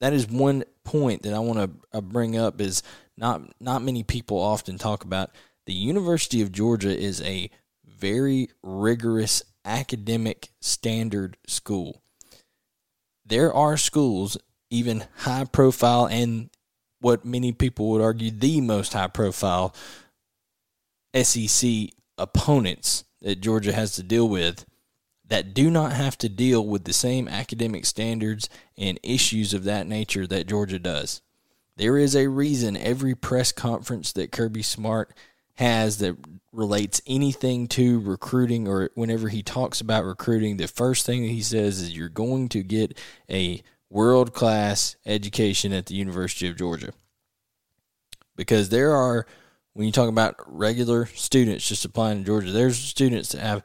that 0.00 0.12
is 0.12 0.26
one 0.26 0.64
point 0.82 1.22
that 1.22 1.34
I 1.34 1.38
want 1.38 1.84
to 1.92 2.02
bring 2.02 2.36
up 2.36 2.60
is 2.60 2.82
not 3.16 3.42
not 3.60 3.82
many 3.82 4.02
people 4.02 4.38
often 4.38 4.78
talk 4.78 5.04
about. 5.04 5.30
The 5.66 5.74
University 5.74 6.42
of 6.42 6.50
Georgia 6.50 6.96
is 6.96 7.20
a 7.20 7.50
very 7.84 8.48
rigorous 8.62 9.44
academic 9.64 10.50
standard 10.60 11.36
school. 11.46 12.02
There 13.24 13.52
are 13.52 13.76
schools, 13.76 14.38
even 14.70 15.04
high 15.18 15.44
profile 15.44 16.06
and 16.06 16.50
what 17.00 17.24
many 17.24 17.52
people 17.52 17.90
would 17.90 18.02
argue 18.02 18.30
the 18.30 18.60
most 18.60 18.92
high 18.92 19.06
profile 19.06 19.74
SEC 21.14 21.90
opponents 22.18 23.04
that 23.22 23.40
Georgia 23.40 23.72
has 23.72 23.92
to 23.96 24.02
deal 24.02 24.28
with 24.28 24.64
that 25.26 25.54
do 25.54 25.70
not 25.70 25.92
have 25.92 26.18
to 26.18 26.28
deal 26.28 26.66
with 26.66 26.84
the 26.84 26.92
same 26.92 27.28
academic 27.28 27.86
standards 27.86 28.48
and 28.76 28.98
issues 29.02 29.54
of 29.54 29.64
that 29.64 29.86
nature 29.86 30.26
that 30.26 30.46
Georgia 30.46 30.78
does. 30.78 31.22
There 31.76 31.96
is 31.96 32.14
a 32.14 32.28
reason 32.28 32.76
every 32.76 33.14
press 33.14 33.52
conference 33.52 34.12
that 34.12 34.32
Kirby 34.32 34.62
Smart 34.62 35.14
has 35.54 35.98
that 35.98 36.16
relates 36.52 37.00
anything 37.06 37.68
to 37.68 38.00
recruiting 38.00 38.66
or 38.66 38.90
whenever 38.94 39.28
he 39.28 39.42
talks 39.42 39.80
about 39.80 40.04
recruiting, 40.04 40.56
the 40.56 40.66
first 40.66 41.06
thing 41.06 41.22
that 41.22 41.28
he 41.28 41.42
says 41.42 41.80
is 41.80 41.96
you're 41.96 42.08
going 42.08 42.48
to 42.48 42.62
get 42.62 42.98
a 43.30 43.62
world 43.88 44.32
class 44.32 44.96
education 45.04 45.72
at 45.72 45.86
the 45.86 45.94
University 45.94 46.48
of 46.48 46.56
Georgia. 46.56 46.92
Because 48.36 48.70
there 48.70 48.92
are, 48.92 49.26
when 49.74 49.86
you 49.86 49.92
talk 49.92 50.08
about 50.08 50.36
regular 50.46 51.06
students 51.06 51.68
just 51.68 51.84
applying 51.84 52.18
to 52.18 52.24
Georgia, 52.24 52.50
there's 52.50 52.78
students 52.78 53.32
that 53.32 53.40
have 53.40 53.64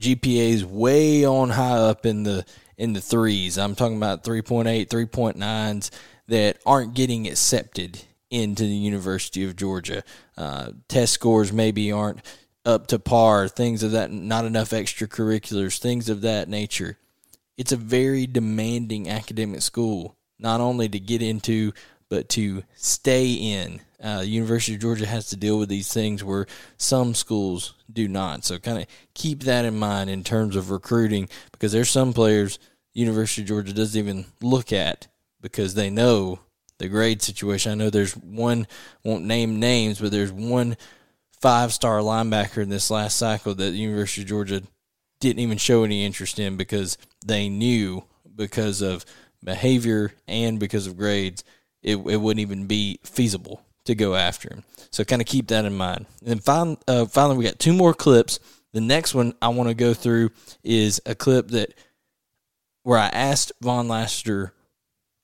GPAs 0.00 0.64
way 0.64 1.24
on 1.24 1.50
high 1.50 1.78
up 1.78 2.04
in 2.04 2.24
the 2.24 2.44
in 2.76 2.92
the 2.92 3.00
threes. 3.00 3.56
I'm 3.56 3.76
talking 3.76 3.96
about 3.96 4.24
3.8, 4.24 4.88
3.9s 4.88 5.90
that 6.26 6.58
aren't 6.66 6.94
getting 6.94 7.28
accepted 7.28 8.02
into 8.30 8.64
the 8.64 8.74
University 8.74 9.44
of 9.44 9.54
Georgia. 9.54 10.02
Uh, 10.36 10.70
test 10.88 11.12
scores 11.12 11.52
maybe 11.52 11.92
aren't 11.92 12.20
up 12.64 12.88
to 12.88 12.98
par, 12.98 13.46
things 13.46 13.82
of 13.82 13.92
that, 13.92 14.10
not 14.10 14.44
enough 14.44 14.70
extracurriculars, 14.70 15.78
things 15.78 16.08
of 16.08 16.22
that 16.22 16.48
nature. 16.48 16.98
It's 17.56 17.72
a 17.72 17.76
very 17.76 18.26
demanding 18.26 19.08
academic 19.08 19.62
school, 19.62 20.16
not 20.38 20.60
only 20.60 20.88
to 20.88 20.98
get 20.98 21.22
into, 21.22 21.72
but 22.08 22.28
to 22.30 22.64
stay 22.74 23.32
in. 23.32 23.80
Uh, 24.04 24.20
University 24.20 24.74
of 24.74 24.80
Georgia 24.80 25.06
has 25.06 25.28
to 25.28 25.36
deal 25.36 25.58
with 25.58 25.70
these 25.70 25.92
things 25.92 26.22
where 26.22 26.46
some 26.76 27.14
schools 27.14 27.74
do 27.90 28.06
not. 28.06 28.44
So 28.44 28.58
kind 28.58 28.78
of 28.78 28.86
keep 29.14 29.44
that 29.44 29.64
in 29.64 29.78
mind 29.78 30.10
in 30.10 30.22
terms 30.22 30.56
of 30.56 30.70
recruiting 30.70 31.28
because 31.52 31.72
there's 31.72 31.88
some 31.88 32.12
players 32.12 32.58
University 32.92 33.42
of 33.42 33.48
Georgia 33.48 33.72
doesn't 33.72 33.98
even 33.98 34.26
look 34.40 34.72
at 34.72 35.08
because 35.40 35.74
they 35.74 35.90
know 35.90 36.40
the 36.78 36.88
grade 36.88 37.22
situation. 37.22 37.72
I 37.72 37.74
know 37.76 37.90
there's 37.90 38.16
one 38.16 38.66
won't 39.02 39.24
name 39.24 39.58
names, 39.58 40.00
but 40.00 40.10
there's 40.10 40.32
one 40.32 40.76
five 41.40 41.72
star 41.72 41.98
linebacker 41.98 42.62
in 42.62 42.68
this 42.68 42.90
last 42.90 43.16
cycle 43.16 43.54
that 43.54 43.70
the 43.70 43.76
University 43.76 44.22
of 44.22 44.28
Georgia 44.28 44.62
didn't 45.20 45.40
even 45.40 45.58
show 45.58 45.82
any 45.84 46.04
interest 46.04 46.38
in 46.38 46.56
because 46.56 46.98
they 47.24 47.48
knew 47.48 48.04
because 48.34 48.80
of 48.80 49.04
behavior 49.42 50.12
and 50.26 50.58
because 50.58 50.86
of 50.86 50.96
grades 50.96 51.44
it, 51.82 51.96
it 51.96 52.16
wouldn't 52.16 52.40
even 52.40 52.66
be 52.66 52.98
feasible 53.04 53.62
to 53.84 53.94
go 53.94 54.14
after 54.14 54.48
him. 54.52 54.64
So 54.90 55.04
kind 55.04 55.22
of 55.22 55.26
keep 55.26 55.48
that 55.48 55.64
in 55.64 55.76
mind. 55.76 56.06
And 56.20 56.30
then 56.30 56.38
finally, 56.38 56.78
uh, 56.86 57.06
finally, 57.06 57.36
we 57.36 57.44
got 57.44 57.58
two 57.58 57.72
more 57.72 57.94
clips. 57.94 58.38
The 58.72 58.80
next 58.80 59.14
one 59.14 59.34
I 59.40 59.48
want 59.48 59.68
to 59.68 59.74
go 59.74 59.94
through 59.94 60.30
is 60.62 61.00
a 61.06 61.14
clip 61.14 61.48
that 61.48 61.74
where 62.82 62.98
I 62.98 63.06
asked 63.08 63.52
Von 63.60 63.88
Lassiter, 63.88 64.52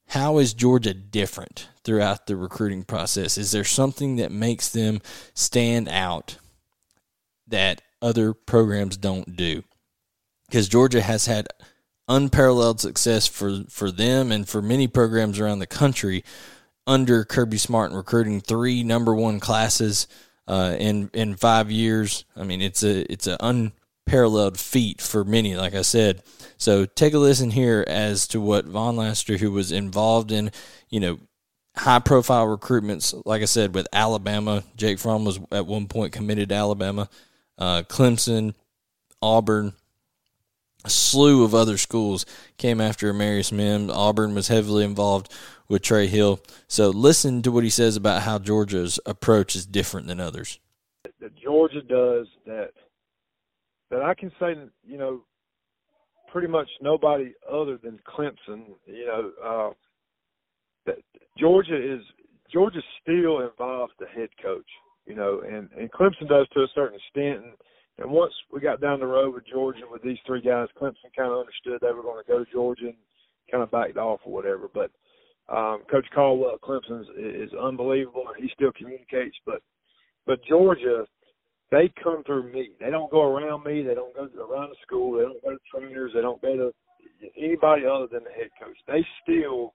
how 0.08 0.38
is 0.38 0.54
Georgia 0.54 0.92
different 0.92 1.68
throughout 1.84 2.26
the 2.26 2.36
recruiting 2.36 2.82
process? 2.82 3.38
Is 3.38 3.52
there 3.52 3.64
something 3.64 4.16
that 4.16 4.32
makes 4.32 4.68
them 4.68 5.00
stand 5.34 5.88
out 5.88 6.38
that 7.46 7.82
other 8.02 8.34
programs 8.34 8.96
don't 8.96 9.36
do? 9.36 9.62
Because 10.46 10.68
Georgia 10.68 11.00
has 11.00 11.26
had 11.26 11.46
unparalleled 12.08 12.80
success 12.80 13.28
for, 13.28 13.62
for 13.68 13.92
them 13.92 14.32
and 14.32 14.48
for 14.48 14.60
many 14.60 14.88
programs 14.88 15.38
around 15.38 15.60
the 15.60 15.66
country 15.66 16.24
under 16.86 17.24
Kirby 17.24 17.58
Smart 17.58 17.90
in 17.90 17.96
recruiting 17.96 18.40
three 18.40 18.82
number 18.82 19.14
one 19.14 19.40
classes 19.40 20.06
uh, 20.48 20.76
in 20.78 21.10
in 21.14 21.36
five 21.36 21.70
years. 21.70 22.24
I 22.36 22.44
mean, 22.44 22.60
it's 22.60 22.82
a 22.82 23.10
it's 23.10 23.26
an 23.26 23.36
unparalleled 23.40 24.58
feat 24.58 25.00
for 25.00 25.24
many. 25.24 25.56
Like 25.56 25.74
I 25.74 25.82
said, 25.82 26.22
so 26.56 26.86
take 26.86 27.14
a 27.14 27.18
listen 27.18 27.50
here 27.50 27.84
as 27.86 28.26
to 28.28 28.40
what 28.40 28.66
Von 28.66 28.96
Lassiter, 28.96 29.36
who 29.36 29.52
was 29.52 29.72
involved 29.72 30.32
in, 30.32 30.50
you 30.88 31.00
know, 31.00 31.18
high 31.76 32.00
profile 32.00 32.46
recruitments. 32.46 33.20
Like 33.24 33.42
I 33.42 33.46
said, 33.46 33.74
with 33.74 33.86
Alabama, 33.92 34.64
Jake 34.76 34.98
Fromm 34.98 35.24
was 35.24 35.38
at 35.52 35.66
one 35.66 35.86
point 35.86 36.12
committed 36.12 36.48
to 36.48 36.54
Alabama, 36.54 37.08
uh, 37.58 37.82
Clemson, 37.88 38.54
Auburn, 39.22 39.74
a 40.84 40.90
slew 40.90 41.44
of 41.44 41.54
other 41.54 41.76
schools 41.76 42.24
came 42.56 42.80
after 42.80 43.12
Amarius 43.12 43.52
Mims. 43.52 43.92
Auburn 43.92 44.34
was 44.34 44.48
heavily 44.48 44.84
involved 44.84 45.30
with 45.70 45.82
Trey 45.82 46.08
Hill. 46.08 46.40
So 46.66 46.90
listen 46.90 47.40
to 47.42 47.52
what 47.52 47.64
he 47.64 47.70
says 47.70 47.96
about 47.96 48.22
how 48.22 48.38
Georgia's 48.38 48.98
approach 49.06 49.54
is 49.54 49.64
different 49.64 50.08
than 50.08 50.20
others. 50.20 50.58
That 51.20 51.34
Georgia 51.36 51.80
does 51.80 52.26
that 52.44 52.72
that 53.90 54.02
I 54.02 54.14
can 54.14 54.30
say, 54.38 54.54
you 54.84 54.98
know, 54.98 55.22
pretty 56.30 56.48
much 56.48 56.68
nobody 56.80 57.32
other 57.50 57.78
than 57.82 57.98
Clemson, 58.06 58.66
you 58.86 59.06
know, 59.06 59.30
uh, 59.44 59.70
that 60.86 60.96
Georgia 61.38 61.76
is 61.76 62.02
Georgia 62.52 62.80
still 63.00 63.40
involves 63.40 63.92
the 63.98 64.06
head 64.06 64.28
coach, 64.42 64.68
you 65.06 65.14
know, 65.14 65.42
and 65.48 65.70
and 65.78 65.90
Clemson 65.92 66.28
does 66.28 66.48
to 66.52 66.60
a 66.60 66.68
certain 66.74 66.98
extent. 66.98 67.44
And, 67.44 67.54
and 67.98 68.10
once 68.10 68.32
we 68.52 68.60
got 68.60 68.80
down 68.80 68.98
the 68.98 69.06
road 69.06 69.34
with 69.34 69.46
Georgia 69.46 69.82
with 69.88 70.02
these 70.02 70.18
three 70.26 70.40
guys, 70.40 70.68
Clemson 70.80 71.14
kind 71.16 71.30
of 71.30 71.38
understood 71.38 71.78
they 71.80 71.92
were 71.92 72.02
going 72.02 72.22
to 72.24 72.28
go 72.28 72.42
to 72.44 72.50
Georgia 72.50 72.86
and 72.86 72.96
kind 73.50 73.62
of 73.62 73.70
backed 73.70 73.98
off 73.98 74.20
or 74.24 74.32
whatever. 74.32 74.68
But 74.72 74.90
um, 75.50 75.82
Coach 75.90 76.06
Caldwell 76.14 76.54
at 76.54 76.60
Clemson 76.60 77.02
is, 77.02 77.50
is 77.50 77.54
unbelievable, 77.54 78.24
and 78.32 78.42
he 78.42 78.50
still 78.54 78.72
communicates. 78.72 79.36
But 79.44 79.62
but 80.26 80.44
Georgia, 80.44 81.06
they 81.70 81.92
come 82.02 82.22
through 82.24 82.52
me. 82.52 82.70
They 82.78 82.90
don't 82.90 83.10
go 83.10 83.22
around 83.22 83.64
me. 83.64 83.82
They 83.82 83.94
don't 83.94 84.14
go 84.14 84.28
around 84.42 84.70
the 84.70 84.76
school. 84.82 85.16
They 85.16 85.24
don't 85.24 85.42
go 85.42 85.50
to 85.50 85.58
trainers. 85.74 86.12
They 86.14 86.20
don't 86.20 86.40
go 86.40 86.56
to 86.56 86.72
anybody 87.36 87.82
other 87.86 88.06
than 88.06 88.24
the 88.24 88.30
head 88.30 88.50
coach. 88.62 88.76
They 88.86 89.04
still 89.22 89.74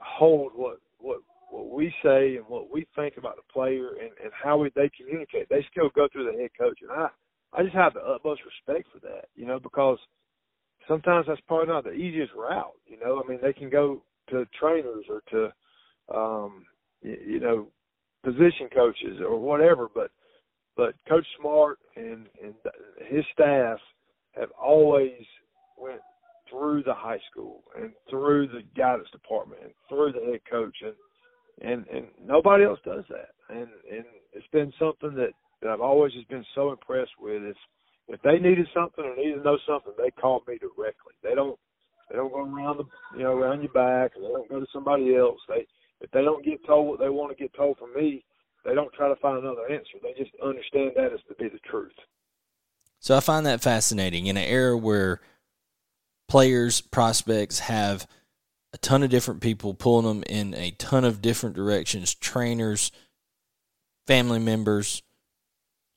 hold 0.00 0.52
what 0.54 0.78
what 0.98 1.18
what 1.50 1.70
we 1.70 1.92
say 2.02 2.36
and 2.36 2.44
what 2.46 2.70
we 2.70 2.86
think 2.94 3.16
about 3.16 3.36
the 3.36 3.52
player 3.52 3.90
and, 4.00 4.10
and 4.22 4.32
how 4.32 4.58
we, 4.58 4.70
they 4.74 4.90
communicate, 4.98 5.48
they 5.48 5.64
still 5.70 5.88
go 5.94 6.06
through 6.12 6.30
the 6.30 6.38
head 6.38 6.50
coach. 6.58 6.78
And 6.82 6.90
I, 6.90 7.08
I 7.52 7.62
just 7.62 7.74
have 7.74 7.94
the 7.94 8.00
utmost 8.00 8.42
respect 8.44 8.86
for 8.92 9.00
that, 9.00 9.28
you 9.34 9.46
know, 9.46 9.58
because 9.58 9.98
sometimes 10.86 11.26
that's 11.26 11.40
probably 11.46 11.68
not 11.68 11.84
the 11.84 11.92
easiest 11.92 12.34
route. 12.34 12.74
You 12.86 12.98
know, 12.98 13.22
I 13.22 13.28
mean, 13.28 13.38
they 13.42 13.52
can 13.52 13.70
go 13.70 14.02
to 14.30 14.46
trainers 14.58 15.04
or 15.08 15.22
to, 15.30 16.16
um, 16.16 16.64
you, 17.02 17.40
know, 17.40 17.68
position 18.24 18.68
coaches 18.74 19.20
or 19.20 19.38
whatever, 19.38 19.88
but 19.94 20.10
but 20.76 20.94
Coach 21.08 21.26
Smart 21.40 21.78
and 21.96 22.26
and 22.42 22.54
his 23.08 23.24
staff 23.32 23.78
have 24.32 24.50
always 24.60 25.24
went 25.76 26.00
through 26.50 26.82
the 26.84 26.94
high 26.94 27.20
school 27.30 27.62
and 27.80 27.92
through 28.08 28.48
the 28.48 28.62
guidance 28.76 29.08
department 29.10 29.60
and 29.62 29.72
through 29.88 30.12
the 30.12 30.30
head 30.30 30.40
coach 30.50 30.76
and 30.82 30.94
and 31.60 31.86
and 31.88 32.06
nobody 32.24 32.64
else 32.64 32.78
does 32.84 33.04
that. 33.08 33.30
And 33.48 33.68
and 33.90 34.04
it's 34.32 34.46
been 34.52 34.72
something 34.78 35.14
that, 35.14 35.30
that 35.62 35.70
I've 35.70 35.80
always 35.80 36.12
just 36.12 36.28
been 36.28 36.46
so 36.54 36.70
impressed 36.70 37.12
with 37.20 37.42
is 37.42 37.56
if 38.08 38.20
they 38.22 38.38
needed 38.38 38.66
something 38.74 39.04
or 39.04 39.16
needed 39.16 39.36
to 39.36 39.42
know 39.42 39.58
something 39.66 39.92
they 39.96 40.10
call 40.10 40.42
me 40.48 40.58
directly. 40.58 41.14
They 41.22 41.34
don't 41.34 41.58
they 42.10 42.16
don't 42.16 42.32
go 42.32 42.44
around 42.44 42.78
the 42.78 42.84
you 43.16 43.24
know 43.24 43.32
around 43.32 43.62
your 43.62 43.72
back 43.72 44.12
they 44.14 44.20
don't 44.20 44.48
go 44.48 44.60
to 44.60 44.66
somebody 44.72 45.14
else. 45.16 45.40
They 45.48 45.66
if 46.00 46.10
they 46.12 46.22
don't 46.22 46.44
get 46.44 46.64
told 46.66 46.88
what 46.88 47.00
they 47.00 47.08
want 47.08 47.36
to 47.36 47.42
get 47.42 47.54
told 47.54 47.78
from 47.78 47.94
me 47.94 48.24
they 48.64 48.74
don't 48.74 48.92
try 48.92 49.08
to 49.08 49.16
find 49.16 49.38
another 49.38 49.70
answer. 49.70 49.98
They 50.02 50.14
just 50.16 50.34
understand 50.44 50.92
that 50.96 51.12
as 51.12 51.20
to 51.28 51.34
be 51.38 51.48
the 51.48 51.58
truth. 51.70 51.92
So 53.00 53.16
I 53.16 53.20
find 53.20 53.46
that 53.46 53.62
fascinating. 53.62 54.26
In 54.26 54.36
an 54.36 54.44
era 54.44 54.76
where 54.76 55.20
players, 56.28 56.80
prospects 56.80 57.60
have 57.60 58.06
a 58.72 58.78
ton 58.78 59.02
of 59.02 59.10
different 59.10 59.40
people 59.40 59.74
pulling 59.74 60.06
them 60.06 60.22
in 60.24 60.54
a 60.54 60.72
ton 60.72 61.04
of 61.04 61.22
different 61.22 61.56
directions 61.56 62.14
trainers, 62.14 62.92
family 64.06 64.38
members, 64.38 65.02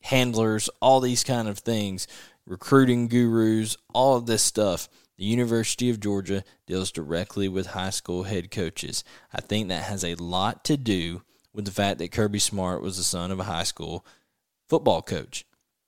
handlers, 0.03 0.69
all 0.79 0.99
these 0.99 1.23
kind 1.23 1.47
of 1.47 1.59
things, 1.59 2.07
recruiting 2.45 3.07
gurus, 3.07 3.77
all 3.93 4.15
of 4.15 4.25
this 4.25 4.41
stuff. 4.41 4.87
The 5.21 5.27
University 5.27 5.91
of 5.91 5.99
Georgia 5.99 6.43
deals 6.65 6.91
directly 6.91 7.47
with 7.47 7.67
high 7.67 7.91
school 7.91 8.23
head 8.23 8.49
coaches. 8.49 9.03
I 9.31 9.39
think 9.39 9.67
that 9.67 9.83
has 9.83 10.03
a 10.03 10.15
lot 10.15 10.63
to 10.63 10.77
do 10.77 11.21
with 11.53 11.65
the 11.65 11.71
fact 11.71 11.99
that 11.99 12.11
Kirby 12.11 12.39
Smart 12.39 12.81
was 12.81 12.97
the 12.97 13.03
son 13.03 13.29
of 13.29 13.39
a 13.39 13.43
high 13.43 13.61
school 13.61 14.03
football 14.67 15.03
coach. 15.03 15.45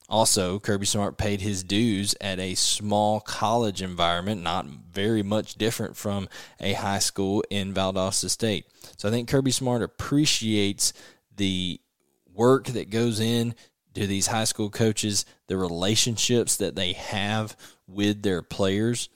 Also, 0.08 0.60
Kirby 0.60 0.86
Smart 0.86 1.18
paid 1.18 1.42
his 1.42 1.64
dues 1.64 2.14
at 2.22 2.38
a 2.38 2.54
small 2.54 3.22
college 3.22 3.82
environment, 3.82 4.44
not 4.44 4.68
very 4.68 5.24
much 5.24 5.56
different 5.56 5.98
from 5.98 6.30
a 6.60 6.74
high 6.74 7.00
school 7.00 7.44
in 7.50 7.74
Valdosta 7.74 8.30
State. 8.30 8.68
So 8.98 9.08
I 9.08 9.12
think 9.12 9.28
Kirby 9.28 9.50
Smart 9.50 9.82
appreciates 9.82 10.94
the 11.36 11.82
work 12.32 12.68
that 12.68 12.92
goes 12.92 13.20
in 13.20 13.56
to 13.96 14.06
these 14.06 14.28
high 14.28 14.44
school 14.44 14.70
coaches, 14.70 15.26
the 15.48 15.58
relationships 15.58 16.56
that 16.58 16.76
they 16.76 16.94
have 16.94 17.58
with 17.88 18.22
their 18.22 18.44
players. 18.44 19.10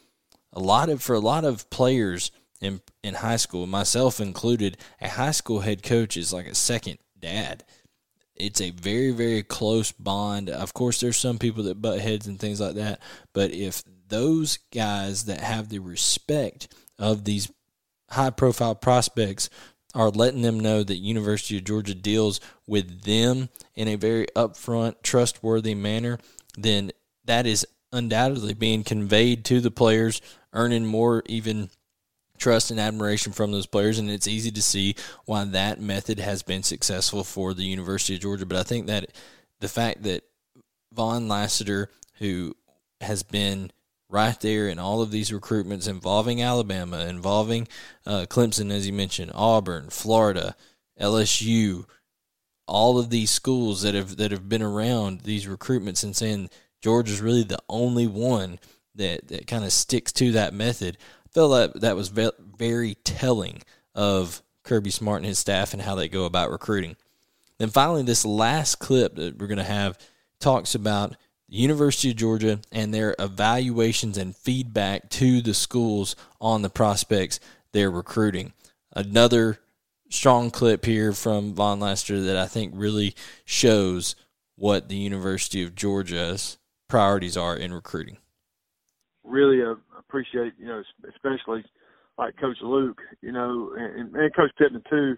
A 0.54 0.60
lot 0.60 0.90
of 0.90 1.02
for 1.02 1.14
a 1.14 1.20
lot 1.20 1.46
of 1.46 1.70
players 1.70 2.32
in 2.62 2.82
in 3.04 3.16
high 3.16 3.36
school, 3.38 3.68
myself 3.68 4.20
included, 4.20 4.78
a 5.02 5.10
high 5.10 5.32
school 5.32 5.62
head 5.62 5.84
coach 5.84 6.18
is 6.18 6.34
like 6.34 6.48
a 6.48 6.56
second 6.56 6.98
dad 7.20 7.64
it's 8.40 8.62
a 8.62 8.72
very 8.72 9.12
very 9.12 9.44
close 9.44 9.92
bond. 9.92 10.50
Of 10.50 10.74
course, 10.74 11.00
there's 11.00 11.18
some 11.18 11.38
people 11.38 11.64
that 11.64 11.82
butt 11.82 12.00
heads 12.00 12.28
and 12.28 12.40
things 12.40 12.62
like 12.62 12.76
that, 12.76 13.02
but 13.34 13.52
if 13.52 13.84
those 14.10 14.60
guys 14.74 15.26
that 15.26 15.42
have 15.42 15.70
the 15.70 15.80
respect 15.80 16.74
of 16.98 17.26
these 17.26 17.52
high 18.10 18.30
profile 18.30 18.76
prospects 18.76 19.50
are 19.94 20.10
letting 20.10 20.44
them 20.44 20.60
know 20.60 20.84
that 20.84 20.96
University 20.98 21.58
of 21.58 21.64
Georgia 21.64 21.96
deals 21.96 22.40
with 22.66 23.02
them 23.04 23.50
in 23.76 23.88
a 23.88 23.96
very 23.96 24.28
upfront, 24.36 24.96
trustworthy 25.02 25.74
manner, 25.74 26.20
then 26.58 26.92
that 27.26 27.46
is 27.46 27.66
undoubtedly 27.92 28.54
being 28.54 28.84
conveyed 28.84 29.46
to 29.46 29.62
the 29.62 29.72
players, 29.72 30.22
earning 30.54 30.86
more 30.86 31.24
even 31.28 31.70
trust 32.38 32.72
and 32.72 32.80
admiration 32.80 33.32
from 33.32 33.52
those 33.52 33.66
players, 33.66 34.00
and 34.00 34.10
it's 34.10 34.28
easy 34.28 34.52
to 34.52 34.62
see 34.62 34.96
why 35.26 35.44
that 35.44 35.80
method 35.80 36.20
has 36.20 36.44
been 36.44 36.64
successful 36.64 37.24
for 37.24 37.54
the 37.54 37.64
University 37.64 38.16
of 38.16 38.22
Georgia. 38.22 38.46
But 38.46 38.60
I 38.60 38.64
think 38.64 38.88
that 38.88 39.12
the 39.60 39.68
fact 39.68 40.04
that 40.04 40.24
Vaughn 40.94 41.28
Lassiter, 41.28 41.90
who 42.20 42.56
has 43.02 43.24
been 43.24 43.72
right 44.10 44.40
there 44.40 44.68
in 44.68 44.80
all 44.80 45.02
of 45.02 45.12
these 45.12 45.32
recruitments 45.32 45.88
involving 45.88 46.42
Alabama, 46.42 47.06
involving 47.06 47.68
uh, 48.06 48.26
Clemson, 48.30 48.72
as 48.72 48.88
you 48.88 48.94
mentioned, 48.94 49.32
Auburn, 49.34 49.90
Florida, 49.90 50.56
LSU, 51.00 51.86
all 52.68 53.00
of 53.00 53.10
these 53.10 53.30
schools 53.30 53.82
that 53.82 53.96
have 53.96 54.18
that 54.18 54.32
have 54.32 54.50
been 54.50 54.62
around 54.62 55.22
these 55.22 55.46
recruitments 55.46 56.04
and 56.04 56.16
saying 56.16 56.50
Georgia's 56.88 57.20
really 57.20 57.44
the 57.44 57.60
only 57.68 58.08
one 58.08 58.60
that, 58.96 59.28
that 59.28 59.46
kind 59.46 59.66
of 59.66 59.74
sticks 59.74 60.14
to 60.14 60.32
that 60.32 60.54
method 60.54 60.98
I 61.26 61.30
felt 61.34 61.52
that 61.52 61.82
that 61.82 61.98
was 61.98 62.08
very 62.08 62.96
telling 63.04 63.62
of 63.94 64.42
Kirby 64.64 64.92
Smart 64.92 65.18
and 65.18 65.26
his 65.26 65.38
staff 65.38 65.74
and 65.74 65.82
how 65.82 65.96
they 65.96 66.08
go 66.08 66.24
about 66.24 66.50
recruiting. 66.50 66.96
Then 67.58 67.72
finally, 67.72 68.04
this 68.04 68.26
last 68.26 68.76
clip 68.76 69.16
that 69.16 69.38
we're 69.38 69.48
going 69.48 69.58
to 69.58 69.66
have 69.66 69.98
talks 70.40 70.76
about 70.76 71.18
the 71.50 71.58
University 71.58 72.12
of 72.12 72.16
Georgia 72.16 72.62
and 72.72 72.94
their 72.94 73.18
evaluations 73.20 74.18
and 74.18 74.34
feedback 74.34 75.10
to 75.10 75.42
the 75.42 75.54
schools 75.54 76.16
on 76.40 76.62
the 76.62 76.70
prospects 76.70 77.42
they're 77.74 77.92
recruiting. 77.92 78.54
Another 78.96 79.60
strong 80.10 80.52
clip 80.52 80.86
here 80.86 81.12
from 81.12 81.54
Vaughn 81.54 81.82
Lassiter 81.82 82.22
that 82.22 82.38
I 82.38 82.46
think 82.46 82.72
really 82.74 83.14
shows 83.44 84.16
what 84.56 84.88
the 84.88 84.96
University 84.96 85.62
of 85.64 85.76
Georgia's 85.76 86.58
priorities 86.88 87.38
are 87.38 87.56
in 87.56 87.74
recruiting. 87.74 88.18
Really, 89.24 89.62
a 89.62 89.76
appreciate, 89.98 90.54
you 90.58 90.68
know, 90.68 90.82
especially 91.10 91.64
like 92.18 92.38
Coach 92.38 92.58
Luke, 92.62 93.00
you 93.22 93.32
know, 93.32 93.72
and, 93.78 94.16
and 94.16 94.36
Coach 94.36 94.52
Pittman 94.58 94.84
too. 94.90 95.18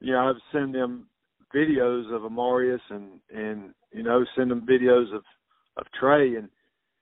You 0.00 0.12
know, 0.12 0.28
I've 0.28 0.36
send 0.52 0.74
them 0.74 1.08
videos 1.54 2.12
of 2.14 2.22
Amarius 2.22 2.80
and 2.90 3.20
and 3.34 3.74
you 3.92 4.02
know 4.02 4.24
send 4.36 4.50
them 4.50 4.66
videos 4.66 5.14
of 5.14 5.22
of 5.76 5.86
Trey 5.98 6.36
and 6.36 6.48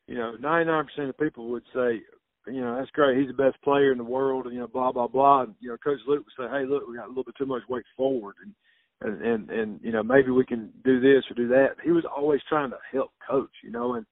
you 0.06 0.14
know 0.16 0.34
99% 0.40 1.08
of 1.08 1.18
people 1.18 1.48
would 1.50 1.64
say 1.74 2.00
you 2.46 2.60
know 2.60 2.76
that's 2.76 2.90
great 2.90 3.18
he's 3.18 3.28
the 3.28 3.42
best 3.42 3.60
player 3.62 3.90
in 3.92 3.98
the 3.98 4.04
world 4.04 4.46
and 4.46 4.54
you 4.54 4.60
know 4.60 4.68
blah 4.68 4.92
blah 4.92 5.08
blah 5.08 5.42
and 5.42 5.54
you 5.60 5.68
know 5.68 5.76
Coach 5.78 5.98
Luke 6.06 6.24
would 6.24 6.46
say 6.46 6.50
hey 6.50 6.64
look 6.64 6.86
we 6.88 6.96
got 6.96 7.06
a 7.06 7.08
little 7.08 7.24
bit 7.24 7.34
too 7.36 7.46
much 7.46 7.62
weight 7.68 7.84
forward 7.96 8.36
and 8.42 8.54
and 9.02 9.22
and 9.22 9.50
and 9.50 9.80
you 9.82 9.92
know 9.92 10.02
maybe 10.02 10.30
we 10.30 10.44
can 10.44 10.70
do 10.84 11.00
this 11.00 11.24
or 11.30 11.34
do 11.34 11.48
that 11.48 11.76
he 11.84 11.90
was 11.90 12.04
always 12.04 12.40
trying 12.48 12.70
to 12.70 12.78
help 12.92 13.10
coach 13.28 13.50
you 13.62 13.70
know 13.70 13.94
and 13.94 14.06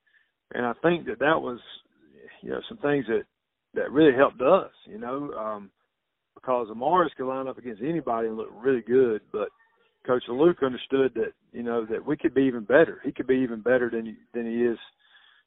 and 0.52 0.64
I 0.64 0.72
think 0.82 1.06
that 1.06 1.18
that 1.18 1.40
was 1.40 1.58
you 2.42 2.50
know 2.50 2.60
some 2.68 2.78
things 2.78 3.06
that 3.08 3.24
that 3.74 3.90
really 3.90 4.16
helped 4.16 4.40
us. 4.40 4.70
You 4.86 4.98
know, 4.98 5.32
um, 5.32 5.70
because 6.34 6.68
Amarius 6.68 7.14
could 7.16 7.28
line 7.28 7.48
up 7.48 7.58
against 7.58 7.82
anybody 7.82 8.28
and 8.28 8.36
look 8.36 8.50
really 8.52 8.82
good, 8.82 9.20
but 9.32 9.48
Coach 10.06 10.22
Luke 10.28 10.58
understood 10.62 11.12
that 11.14 11.32
you 11.52 11.62
know 11.62 11.84
that 11.86 12.04
we 12.04 12.16
could 12.16 12.34
be 12.34 12.42
even 12.42 12.64
better. 12.64 13.00
He 13.04 13.12
could 13.12 13.26
be 13.26 13.36
even 13.36 13.60
better 13.60 13.90
than 13.90 14.16
than 14.34 14.46
he 14.46 14.64
is, 14.64 14.78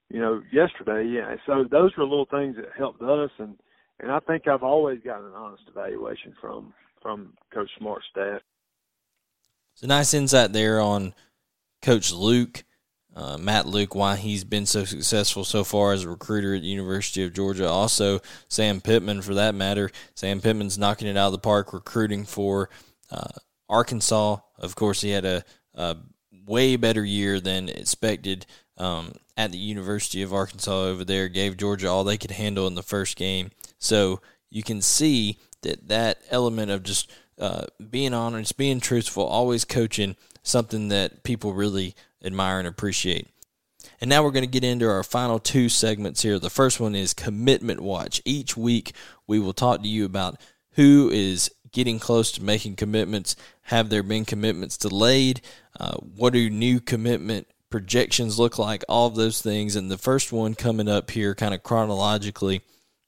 you 0.09 0.19
know, 0.19 0.41
yesterday. 0.51 1.07
Yeah, 1.07 1.35
so 1.45 1.65
those 1.69 1.91
were 1.97 2.03
little 2.03 2.27
things 2.29 2.55
that 2.57 2.77
helped 2.77 3.01
us, 3.01 3.31
and 3.39 3.55
and 3.99 4.11
I 4.11 4.19
think 4.19 4.47
I've 4.47 4.63
always 4.63 4.99
gotten 5.03 5.27
an 5.27 5.33
honest 5.33 5.63
evaluation 5.69 6.33
from 6.41 6.73
from 7.01 7.33
Coach 7.53 7.69
Smart's 7.77 8.05
staff. 8.11 8.41
A 9.81 9.87
nice 9.87 10.13
insight 10.13 10.53
there 10.53 10.79
on 10.79 11.13
Coach 11.81 12.11
Luke 12.11 12.63
uh, 13.17 13.35
Matt 13.35 13.65
Luke, 13.65 13.95
why 13.95 14.15
he's 14.15 14.43
been 14.43 14.67
so 14.67 14.85
successful 14.85 15.43
so 15.43 15.63
far 15.63 15.91
as 15.91 16.03
a 16.03 16.09
recruiter 16.09 16.53
at 16.53 16.61
the 16.61 16.67
University 16.67 17.23
of 17.23 17.33
Georgia. 17.33 17.67
Also, 17.67 18.19
Sam 18.47 18.79
Pittman, 18.79 19.23
for 19.23 19.33
that 19.33 19.55
matter. 19.55 19.89
Sam 20.13 20.39
Pittman's 20.39 20.77
knocking 20.77 21.07
it 21.07 21.17
out 21.17 21.27
of 21.27 21.31
the 21.31 21.39
park 21.39 21.73
recruiting 21.73 22.25
for 22.25 22.69
uh, 23.09 23.29
Arkansas. 23.67 24.37
Of 24.59 24.75
course, 24.75 25.01
he 25.01 25.09
had 25.09 25.25
a, 25.25 25.43
a 25.73 25.97
way 26.45 26.75
better 26.75 27.03
year 27.03 27.39
than 27.39 27.69
expected 27.69 28.45
um, 28.77 29.13
at 29.35 29.51
the 29.51 29.57
University 29.57 30.21
of 30.21 30.31
Arkansas 30.31 30.83
over 30.83 31.03
there. 31.03 31.27
Gave 31.27 31.57
Georgia 31.57 31.87
all 31.87 32.03
they 32.03 32.19
could 32.19 32.29
handle 32.29 32.67
in 32.67 32.75
the 32.75 32.83
first 32.83 33.17
game. 33.17 33.49
So 33.79 34.21
you 34.51 34.61
can 34.61 34.79
see 34.79 35.39
that 35.63 35.87
that 35.87 36.21
element 36.29 36.69
of 36.69 36.83
just 36.83 37.11
uh, 37.39 37.65
being 37.89 38.13
honest, 38.13 38.57
being 38.57 38.79
truthful, 38.79 39.25
always 39.25 39.65
coaching, 39.65 40.15
something 40.43 40.87
that 40.89 41.23
people 41.23 41.53
really 41.53 41.95
admire 42.23 42.59
and 42.59 42.67
appreciate. 42.67 43.27
And 44.01 44.09
now 44.09 44.23
we're 44.23 44.31
going 44.31 44.43
to 44.43 44.51
get 44.51 44.63
into 44.63 44.87
our 44.87 45.03
final 45.03 45.39
two 45.39 45.69
segments 45.69 46.21
here. 46.21 46.39
The 46.39 46.49
first 46.49 46.79
one 46.79 46.95
is 46.95 47.13
Commitment 47.13 47.81
Watch. 47.81 48.21
Each 48.25 48.55
week, 48.55 48.93
we 49.25 49.39
will 49.39 49.53
talk 49.53 49.81
to 49.81 49.87
you 49.87 50.05
about 50.05 50.39
who 50.73 51.09
is 51.11 51.49
getting 51.71 51.99
close 51.99 52.31
to 52.33 52.43
making 52.43 52.75
commitments. 52.75 53.35
Have 53.63 53.89
there 53.89 54.03
been 54.03 54.25
commitments 54.25 54.77
delayed? 54.77 55.41
Uh, 55.79 55.97
what 55.97 56.33
do 56.33 56.49
new 56.49 56.79
commitment 56.79 57.47
projections 57.69 58.39
look 58.39 58.57
like? 58.57 58.83
All 58.87 59.07
of 59.07 59.15
those 59.15 59.41
things. 59.41 59.75
And 59.75 59.89
the 59.89 59.97
first 59.97 60.31
one 60.31 60.53
coming 60.53 60.87
up 60.87 61.11
here, 61.11 61.35
kind 61.35 61.53
of 61.53 61.63
chronologically, 61.63 62.61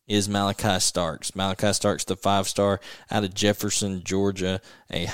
is 0.09 0.27
Malachi 0.27 0.79
Starks. 0.79 1.35
Malachi 1.35 1.71
Starks, 1.71 2.03
the 2.03 2.17
five 2.17 2.47
star 2.47 2.81
out 3.09 3.23
of 3.23 3.33
Jefferson, 3.33 4.03
Georgia, 4.03 4.59
a 4.91 5.07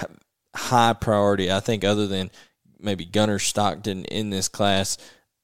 high 0.55 0.93
priority. 0.93 1.51
I 1.51 1.60
think, 1.60 1.84
other 1.84 2.08
than 2.08 2.31
maybe 2.79 3.05
Gunnar 3.05 3.39
Stockton 3.39 4.05
in 4.05 4.29
this 4.29 4.47
class, 4.47 4.97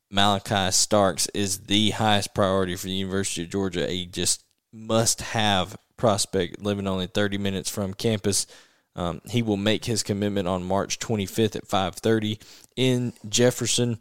Malachi 0.09 0.71
Starks 0.71 1.27
is 1.33 1.59
the 1.59 1.91
highest 1.91 2.33
priority 2.33 2.75
for 2.75 2.87
the 2.87 2.93
University 2.93 3.43
of 3.43 3.49
Georgia. 3.49 3.89
A 3.89 4.05
just 4.05 4.43
must 4.73 5.21
have 5.21 5.77
prospect 5.97 6.61
living 6.61 6.87
only 6.87 7.07
30 7.07 7.37
minutes 7.37 7.69
from 7.69 7.93
campus. 7.93 8.47
Um, 8.95 9.21
he 9.29 9.41
will 9.41 9.57
make 9.57 9.85
his 9.85 10.03
commitment 10.03 10.47
on 10.47 10.63
March 10.63 10.99
25th 10.99 11.55
at 11.55 11.67
5:30 11.67 12.39
in 12.75 13.13
Jefferson. 13.27 13.99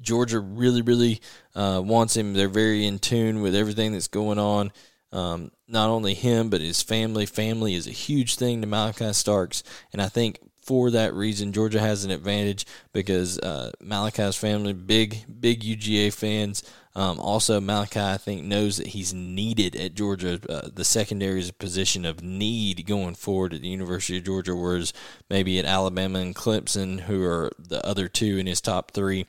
Georgia 0.00 0.38
really, 0.38 0.82
really 0.82 1.20
uh, 1.54 1.80
wants 1.84 2.16
him. 2.16 2.34
They're 2.34 2.48
very 2.48 2.86
in 2.86 2.98
tune 2.98 3.42
with 3.42 3.54
everything 3.54 3.92
that's 3.92 4.08
going 4.08 4.38
on. 4.38 4.72
Um, 5.12 5.50
not 5.66 5.90
only 5.90 6.14
him, 6.14 6.50
but 6.50 6.60
his 6.60 6.82
family. 6.82 7.26
Family 7.26 7.74
is 7.74 7.86
a 7.86 7.92
huge 7.92 8.36
thing 8.36 8.60
to 8.60 8.66
Malachi 8.66 9.12
Starks, 9.12 9.62
and 9.92 10.00
I 10.00 10.08
think 10.08 10.38
for 10.62 10.90
that 10.92 11.14
reason, 11.14 11.52
Georgia 11.52 11.80
has 11.80 12.04
an 12.04 12.12
advantage 12.12 12.64
because 12.92 13.38
uh, 13.40 13.72
Malachi's 13.80 14.36
family, 14.36 14.72
big, 14.72 15.24
big 15.40 15.62
UGA 15.62 16.12
fans. 16.12 16.62
Um, 16.94 17.18
also, 17.18 17.60
Malachi, 17.60 18.00
I 18.00 18.16
think, 18.18 18.44
knows 18.44 18.76
that 18.76 18.88
he's 18.88 19.14
needed 19.14 19.74
at 19.74 19.94
Georgia. 19.94 20.40
Uh, 20.48 20.68
the 20.72 20.84
secondary 20.84 21.40
is 21.40 21.48
a 21.48 21.54
position 21.54 22.04
of 22.04 22.22
need 22.22 22.86
going 22.86 23.14
forward 23.14 23.54
at 23.54 23.62
the 23.62 23.68
University 23.68 24.18
of 24.18 24.24
Georgia, 24.24 24.54
whereas 24.54 24.92
maybe 25.28 25.58
at 25.58 25.64
Alabama 25.64 26.18
and 26.18 26.34
Clemson, 26.34 27.00
who 27.00 27.24
are 27.24 27.50
the 27.58 27.84
other 27.86 28.08
two 28.08 28.38
in 28.38 28.46
his 28.46 28.60
top 28.60 28.92
three, 28.92 29.26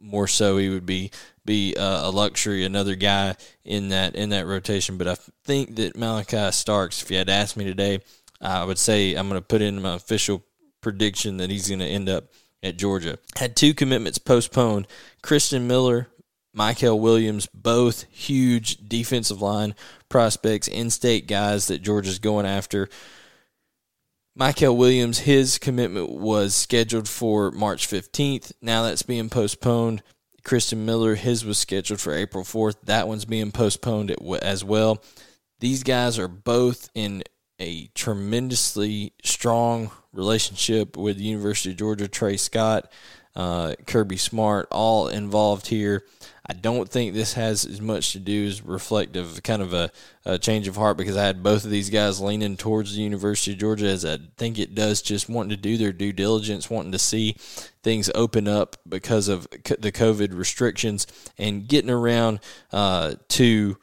more 0.00 0.26
so 0.26 0.56
he 0.56 0.68
would 0.68 0.86
be 0.86 1.10
be 1.44 1.74
uh, 1.76 2.08
a 2.08 2.10
luxury, 2.10 2.64
another 2.64 2.94
guy 2.94 3.36
in 3.64 3.88
that 3.88 4.14
in 4.14 4.30
that 4.30 4.46
rotation. 4.46 4.96
But 4.98 5.08
I 5.08 5.16
think 5.44 5.76
that 5.76 5.96
Malachi 5.96 6.52
Starks, 6.52 7.02
if 7.02 7.10
you 7.10 7.18
had 7.18 7.28
asked 7.28 7.56
me 7.56 7.64
today, 7.64 8.00
I 8.40 8.64
would 8.64 8.78
say 8.78 9.14
I'm 9.14 9.28
going 9.28 9.40
to 9.40 9.46
put 9.46 9.62
in 9.62 9.82
my 9.82 9.94
official 9.94 10.44
prediction 10.80 11.38
that 11.38 11.50
he's 11.50 11.68
going 11.68 11.80
to 11.80 11.86
end 11.86 12.08
up 12.08 12.24
at 12.62 12.76
Georgia. 12.76 13.18
Had 13.36 13.56
two 13.56 13.74
commitments 13.74 14.18
postponed. 14.18 14.86
Christian 15.22 15.66
Miller, 15.66 16.08
Mykel 16.56 16.98
Williams, 16.98 17.46
both 17.52 18.04
huge 18.10 18.76
defensive 18.88 19.42
line 19.42 19.74
prospects, 20.08 20.68
in-state 20.68 21.26
guys 21.26 21.66
that 21.66 21.82
Georgia's 21.82 22.18
going 22.18 22.46
after. 22.46 22.88
Mykel 24.38 24.76
Williams, 24.76 25.20
his 25.20 25.58
commitment 25.58 26.10
was 26.10 26.54
scheduled 26.54 27.08
for 27.08 27.50
March 27.50 27.88
15th. 27.88 28.52
Now 28.62 28.84
that's 28.84 29.02
being 29.02 29.28
postponed. 29.28 30.02
Christian 30.44 30.86
Miller, 30.86 31.16
his 31.16 31.44
was 31.44 31.58
scheduled 31.58 32.00
for 32.00 32.14
April 32.14 32.44
4th. 32.44 32.76
That 32.84 33.08
one's 33.08 33.24
being 33.24 33.52
postponed 33.52 34.14
as 34.42 34.64
well. 34.64 35.02
These 35.58 35.82
guys 35.82 36.18
are 36.18 36.28
both 36.28 36.88
in 36.94 37.22
a 37.58 37.88
tremendously 37.88 39.12
strong 39.22 39.90
relationship 40.12 40.96
with 40.96 41.18
the 41.18 41.24
University 41.24 41.70
of 41.70 41.76
Georgia. 41.76 42.08
Tray 42.08 42.36
Scott, 42.36 42.90
uh, 43.36 43.74
Kirby 43.86 44.16
Smart, 44.16 44.68
all 44.70 45.08
involved 45.08 45.66
here. 45.66 46.04
I 46.50 46.52
don't 46.52 46.88
think 46.88 47.14
this 47.14 47.34
has 47.34 47.64
as 47.64 47.80
much 47.80 48.10
to 48.10 48.18
do 48.18 48.48
as 48.48 48.60
reflective, 48.60 49.40
kind 49.44 49.62
of 49.62 49.72
a, 49.72 49.88
a, 50.24 50.36
change 50.36 50.66
of 50.66 50.74
heart 50.74 50.96
because 50.96 51.16
I 51.16 51.24
had 51.24 51.44
both 51.44 51.64
of 51.64 51.70
these 51.70 51.90
guys 51.90 52.20
leaning 52.20 52.56
towards 52.56 52.92
the 52.92 53.02
University 53.02 53.52
of 53.52 53.58
Georgia 53.58 53.86
as 53.86 54.04
I 54.04 54.18
think 54.36 54.58
it 54.58 54.74
does 54.74 55.00
just 55.00 55.28
wanting 55.28 55.50
to 55.50 55.56
do 55.56 55.76
their 55.76 55.92
due 55.92 56.12
diligence, 56.12 56.68
wanting 56.68 56.90
to 56.90 56.98
see 56.98 57.36
things 57.84 58.10
open 58.16 58.48
up 58.48 58.76
because 58.88 59.28
of 59.28 59.42
the 59.52 59.92
COVID 59.92 60.36
restrictions 60.36 61.06
and 61.38 61.68
getting 61.68 61.88
around 61.88 62.40
uh, 62.72 63.14
to 63.28 63.76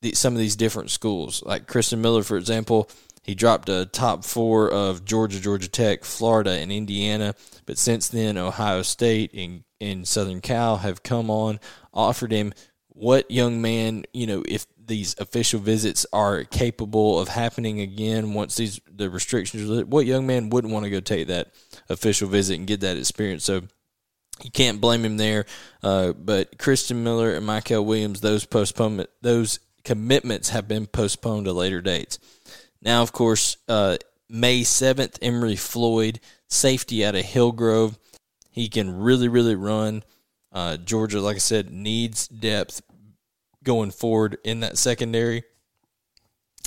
the, 0.00 0.14
some 0.14 0.32
of 0.32 0.38
these 0.38 0.56
different 0.56 0.90
schools. 0.90 1.42
Like 1.44 1.66
Christian 1.66 2.00
Miller, 2.00 2.22
for 2.22 2.38
example, 2.38 2.88
he 3.26 3.34
dropped 3.34 3.68
a 3.68 3.86
top 3.86 4.24
four 4.24 4.70
of 4.70 5.04
Georgia, 5.04 5.40
Georgia 5.40 5.68
Tech, 5.68 6.04
Florida, 6.04 6.52
and 6.52 6.70
Indiana. 6.70 7.34
But 7.66 7.76
since 7.76 8.08
then, 8.08 8.38
Ohio 8.38 8.82
State 8.82 9.34
and, 9.34 9.64
and 9.80 10.06
Southern 10.06 10.40
Cal 10.40 10.76
have 10.76 11.02
come 11.02 11.28
on, 11.28 11.58
offered 11.96 12.30
him 12.30 12.52
what 12.88 13.30
young 13.30 13.60
man, 13.60 14.04
you 14.12 14.26
know, 14.26 14.44
if 14.48 14.66
these 14.78 15.16
official 15.18 15.58
visits 15.58 16.06
are 16.12 16.44
capable 16.44 17.18
of 17.18 17.28
happening 17.28 17.80
again 17.80 18.34
once 18.34 18.54
these 18.54 18.80
the 18.88 19.10
restrictions 19.10 19.68
are 19.68 19.84
what 19.84 20.06
young 20.06 20.28
man 20.28 20.48
wouldn't 20.48 20.72
want 20.72 20.84
to 20.84 20.90
go 20.90 21.00
take 21.00 21.26
that 21.26 21.50
official 21.88 22.28
visit 22.28 22.56
and 22.56 22.68
get 22.68 22.78
that 22.78 22.96
experience 22.96 23.42
so 23.42 23.62
you 24.44 24.50
can't 24.52 24.80
blame 24.80 25.04
him 25.04 25.16
there 25.16 25.44
uh, 25.82 26.12
but 26.12 26.56
Christian 26.56 27.02
Miller 27.02 27.34
and 27.34 27.44
Mykel 27.44 27.84
Williams 27.84 28.20
those 28.20 28.44
postponement 28.44 29.10
those 29.22 29.58
commitments 29.82 30.50
have 30.50 30.68
been 30.68 30.86
postponed 30.86 31.46
to 31.46 31.52
later 31.52 31.80
dates 31.80 32.20
now, 32.86 33.02
of 33.02 33.10
course, 33.12 33.56
uh, 33.68 33.96
May 34.28 34.60
7th, 34.60 35.18
Emory 35.22 35.56
Floyd, 35.56 36.20
safety 36.48 37.04
out 37.04 37.16
of 37.16 37.24
Hillgrove. 37.24 37.98
He 38.50 38.68
can 38.68 38.96
really, 39.00 39.28
really 39.28 39.56
run. 39.56 40.04
Uh, 40.56 40.78
Georgia, 40.78 41.20
like 41.20 41.36
I 41.36 41.40
said, 41.40 41.70
needs 41.70 42.26
depth 42.28 42.80
going 43.62 43.90
forward 43.90 44.38
in 44.42 44.60
that 44.60 44.78
secondary. 44.78 45.42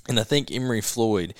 And 0.07 0.19
I 0.19 0.23
think 0.23 0.51
Emory 0.51 0.81
Floyd 0.81 1.33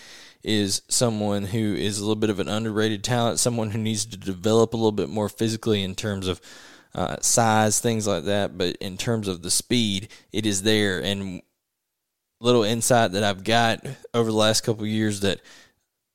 is 0.44 0.82
someone 0.88 1.44
who 1.44 1.76
is 1.76 2.00
a 2.00 2.02
little 2.02 2.16
bit 2.16 2.32
of 2.32 2.40
an 2.40 2.50
underrated 2.50 3.04
talent, 3.04 3.38
someone 3.38 3.70
who 3.70 3.78
needs 3.78 4.04
to 4.08 4.18
develop 4.18 4.74
a 4.74 4.78
little 4.78 4.92
bit 4.92 5.10
more 5.10 5.30
physically 5.30 5.84
in 5.84 5.94
terms 5.94 6.28
of 6.28 6.42
uh, 6.96 7.18
size, 7.22 7.80
things 7.80 8.08
like 8.08 8.24
that. 8.24 8.58
But 8.58 8.78
in 8.78 8.98
terms 8.98 9.28
of 9.28 9.44
the 9.44 9.52
speed, 9.52 10.08
it 10.32 10.48
is 10.48 10.64
there. 10.64 11.04
And 11.04 11.44
little 12.42 12.64
insight 12.64 13.12
that 13.12 13.24
I've 13.24 13.44
got 13.44 13.86
over 14.12 14.32
the 14.32 14.36
last 14.36 14.62
couple 14.62 14.88
years 14.88 15.20
that 15.20 15.40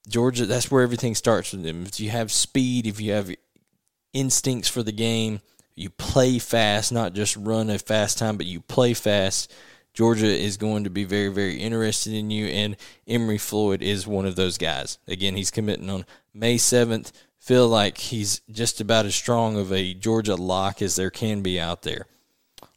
Georgia, 0.09 0.47
that's 0.47 0.69
where 0.69 0.83
everything 0.83 1.15
starts 1.15 1.53
with 1.53 1.63
them. 1.63 1.85
If 1.85 2.01
you 2.01 2.11
have 2.11 2.33
speed, 2.33 2.89
if 2.89 3.01
you 3.01 3.13
have 3.13 3.33
instincts 4.13 4.69
for 4.69 4.83
the 4.83 4.91
game, 4.91 5.41
you 5.77 5.91
play 5.91 6.39
fast, 6.39 6.93
not 6.93 7.15
just 7.15 7.37
run 7.37 7.71
a 7.71 7.79
fast 7.79 8.19
time, 8.19 8.37
but 8.37 8.47
you 8.47 8.61
play 8.61 8.95
fast. 8.95 9.53
Georgia 9.93 10.27
is 10.27 10.57
going 10.57 10.85
to 10.85 10.91
be 10.91 11.05
very, 11.05 11.29
very 11.29 11.57
interested 11.57 12.13
in 12.13 12.31
you, 12.31 12.47
and 12.47 12.77
Emory 13.07 13.39
Floyd 13.39 13.83
is 13.83 14.07
one 14.07 14.27
of 14.27 14.37
those 14.37 14.59
guys. 14.59 14.99
Again, 15.07 15.37
he's 15.37 15.51
committing 15.51 15.91
on 15.91 16.05
May 16.33 16.57
7th. 16.57 17.13
Feel 17.39 17.69
like 17.69 17.99
he's 17.99 18.41
just 18.51 18.81
about 18.81 19.07
as 19.07 19.15
strong 19.15 19.57
of 19.57 19.73
a 19.73 19.95
Georgia 19.95 20.35
lock 20.35 20.83
as 20.83 20.97
there 20.97 21.11
can 21.11 21.43
be 21.43 21.61
out 21.61 21.83
there. 21.83 22.07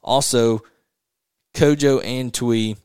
Also, 0.04 0.62
Kojo 1.54 2.04
Antwi 2.04 2.78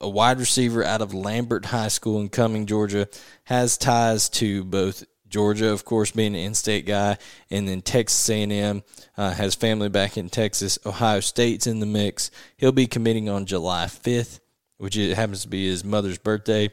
a 0.00 0.08
wide 0.08 0.38
receiver 0.38 0.82
out 0.82 1.02
of 1.02 1.12
Lambert 1.12 1.66
High 1.66 1.88
School 1.88 2.20
in 2.20 2.30
Cumming, 2.30 2.66
Georgia, 2.66 3.08
has 3.44 3.76
ties 3.76 4.28
to 4.30 4.64
both 4.64 5.04
Georgia, 5.30 5.70
of 5.70 5.84
course, 5.84 6.10
being 6.10 6.34
an 6.34 6.40
in-state 6.40 6.84
guy, 6.84 7.16
and 7.50 7.66
then 7.66 7.80
Texas 7.80 8.28
A&M 8.28 8.82
uh, 9.16 9.30
has 9.32 9.54
family 9.54 9.88
back 9.88 10.16
in 10.16 10.28
Texas. 10.28 10.78
Ohio 10.84 11.20
State's 11.20 11.66
in 11.66 11.80
the 11.80 11.86
mix. 11.86 12.30
He'll 12.56 12.72
be 12.72 12.86
committing 12.86 13.28
on 13.28 13.46
July 13.46 13.86
5th, 13.86 14.40
which 14.78 14.96
happens 14.96 15.42
to 15.42 15.48
be 15.48 15.66
his 15.66 15.84
mother's 15.84 16.18
birthday. 16.18 16.68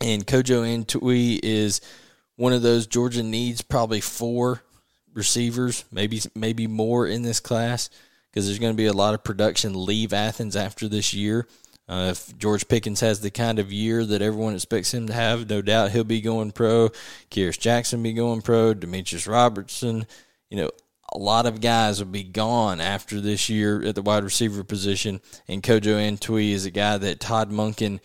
And 0.00 0.26
Kojo 0.26 0.62
Antwi 0.62 1.40
is 1.42 1.80
one 2.36 2.52
of 2.52 2.62
those 2.62 2.86
Georgia 2.86 3.22
needs 3.22 3.62
probably 3.62 4.00
four 4.00 4.62
receivers, 5.14 5.86
maybe 5.90 6.20
maybe 6.34 6.66
more 6.66 7.06
in 7.06 7.22
this 7.22 7.40
class 7.40 7.88
because 8.36 8.46
there's 8.46 8.58
going 8.58 8.74
to 8.74 8.76
be 8.76 8.84
a 8.84 8.92
lot 8.92 9.14
of 9.14 9.24
production 9.24 9.86
leave 9.86 10.12
Athens 10.12 10.56
after 10.56 10.88
this 10.88 11.14
year. 11.14 11.48
Uh, 11.88 12.08
if 12.10 12.36
George 12.36 12.66
Pickens 12.66 13.00
has 13.00 13.20
the 13.20 13.30
kind 13.30 13.58
of 13.58 13.72
year 13.72 14.04
that 14.04 14.20
everyone 14.20 14.54
expects 14.54 14.92
him 14.92 15.06
to 15.06 15.12
have, 15.12 15.48
no 15.48 15.62
doubt 15.62 15.92
he'll 15.92 16.02
be 16.04 16.20
going 16.20 16.50
pro. 16.50 16.88
Kearis 17.30 17.58
Jackson 17.58 18.02
be 18.02 18.12
going 18.12 18.42
pro. 18.42 18.74
Demetrius 18.74 19.26
Robertson, 19.26 20.06
you 20.50 20.56
know, 20.56 20.70
a 21.12 21.18
lot 21.18 21.46
of 21.46 21.60
guys 21.60 22.00
will 22.00 22.10
be 22.10 22.24
gone 22.24 22.80
after 22.80 23.20
this 23.20 23.48
year 23.48 23.82
at 23.84 23.94
the 23.94 24.02
wide 24.02 24.24
receiver 24.24 24.64
position. 24.64 25.20
And 25.46 25.62
Kojo 25.62 25.94
Antwi 25.94 26.50
is 26.50 26.66
a 26.66 26.70
guy 26.70 26.98
that 26.98 27.20
Todd 27.20 27.50
Monken 27.50 28.00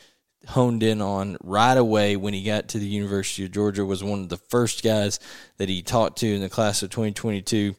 honed 0.47 0.83
in 0.83 1.01
on 1.01 1.37
right 1.43 1.77
away 1.77 2.15
when 2.15 2.33
he 2.33 2.43
got 2.43 2.67
to 2.69 2.79
the 2.79 2.85
University 2.85 3.45
of 3.45 3.51
Georgia. 3.51 3.83
Was 3.83 4.03
one 4.03 4.21
of 4.21 4.29
the 4.29 4.37
first 4.37 4.83
guys 4.83 5.19
that 5.57 5.69
he 5.69 5.81
talked 5.81 6.19
to 6.19 6.27
in 6.27 6.41
the 6.41 6.49
class 6.49 6.83
of 6.83 6.91
2022. 6.91 7.75